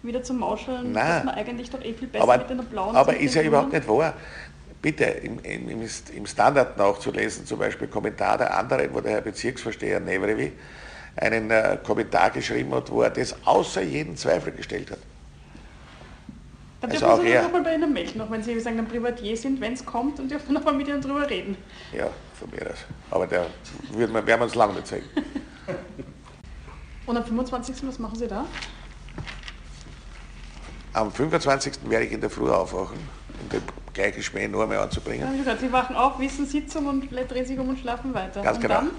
[0.04, 2.96] wieder zu mauscheln, Nein, dass man eigentlich doch eh viel besser aber, mit einer blauen
[2.96, 4.14] Aber ist ja überhaupt nicht wahr
[4.82, 5.82] bitte im, im,
[6.16, 10.54] im Standard nachzulesen, zum Beispiel Kommentar der anderen, wo der Herr Bezirksvorsteher Nevrevi
[11.18, 15.00] einen äh, Kommentar geschrieben hat, wo er das außer jeden Zweifel gestellt hat.
[16.82, 19.36] Dann also dürfen Sie auch mal bei Ihnen melden, auch wenn Sie sagen, ein Privatier
[19.36, 21.58] sind, wenn es kommt, und dürfen noch mal mit Ihnen drüber reden.
[21.92, 22.10] Ja,
[22.40, 22.78] von mir aus.
[23.12, 23.48] Aber der
[23.92, 25.06] wird man, werden wir uns lange nicht zeigen.
[27.06, 27.76] Und am 25.
[27.88, 28.46] was machen Sie da?
[30.94, 31.90] Am 25.
[31.90, 32.98] werde ich in der Früh aufwachen
[33.42, 33.62] um den
[33.94, 35.32] gleichen Schmäh nur einmal anzubringen.
[35.32, 38.42] Ja, gesagt, Sie wachen auf, wissen Sitzung und drehen sich um und schlafen weiter.
[38.42, 38.76] Ganz und genau.
[38.76, 38.90] Dann?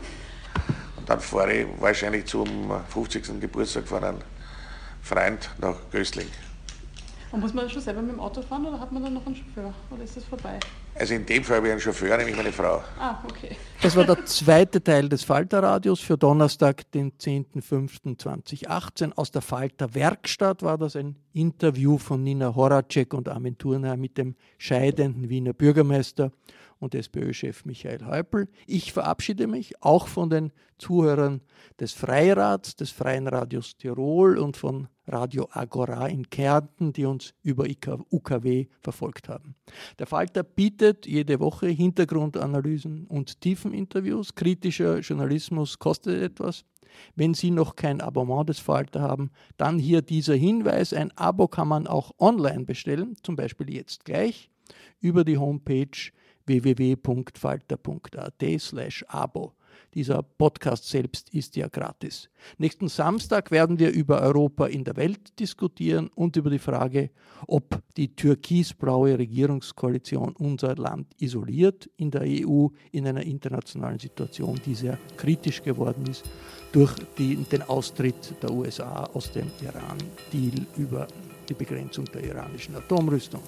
[0.96, 3.40] Und dann fahre ich wahrscheinlich zum 50.
[3.40, 4.18] Geburtstag von einem
[5.02, 6.28] Freund nach Gößling.
[7.32, 9.36] Und muss man schon selber mit dem Auto fahren oder hat man dann noch einen
[9.36, 9.72] Chauffeur?
[9.90, 10.58] Oder ist das vorbei?
[10.94, 12.82] Also in dem Fall habe ich einen Chauffeur, nämlich meine Frau.
[12.98, 13.56] Ah, okay.
[13.82, 19.12] Das war der zweite Teil des Falter-Radios für Donnerstag, den 10.05.2018.
[19.14, 24.36] Aus der Falter-Werkstatt war das ein Interview von Nina Horacek und Armin Thurnherr mit dem
[24.58, 26.30] scheidenden Wiener Bürgermeister
[26.78, 28.48] und SPÖ-Chef Michael Häupl.
[28.66, 31.40] Ich verabschiede mich auch von den Zuhörern
[31.78, 37.66] des Freirats, des Freien Radios Tirol und von Radio Agora in Kärnten, die uns über
[38.10, 39.54] UKW verfolgt haben.
[39.98, 44.34] Der Falter bietet jede Woche Hintergrundanalysen und Tiefeninterviews.
[44.34, 46.64] Kritischer Journalismus kostet etwas.
[47.14, 50.92] Wenn Sie noch kein Abonnement des Falter haben, dann hier dieser Hinweis.
[50.92, 54.50] Ein Abo kann man auch online bestellen, zum Beispiel jetzt gleich
[55.00, 56.10] über die Homepage
[56.46, 59.54] www.falter.at slash abo.
[59.94, 62.30] Dieser Podcast selbst ist ja gratis.
[62.58, 67.10] Nächsten Samstag werden wir über Europa in der Welt diskutieren und über die Frage,
[67.48, 74.74] ob die türkisblaue Regierungskoalition unser Land isoliert in der EU in einer internationalen Situation, die
[74.74, 76.24] sehr kritisch geworden ist
[76.70, 81.08] durch die, den Austritt der USA aus dem Iran-Deal über
[81.48, 83.42] die Begrenzung der iranischen Atomrüstung.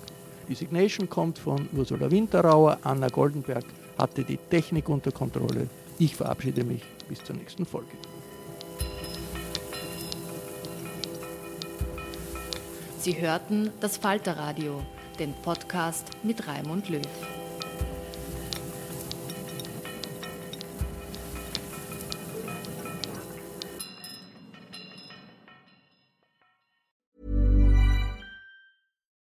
[0.49, 2.79] Designation kommt von Ursula Winterauer.
[2.83, 3.65] Anna Goldenberg
[3.97, 5.69] hatte die Technik unter Kontrolle.
[5.99, 7.93] Ich verabschiede mich bis zur nächsten Folge.
[12.99, 14.81] Sie hörten das Falterradio,
[15.19, 17.03] den Podcast mit Raimund Löw.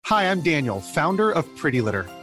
[0.08, 2.06] Hi, I'm Daniel, founder of Pretty Litter.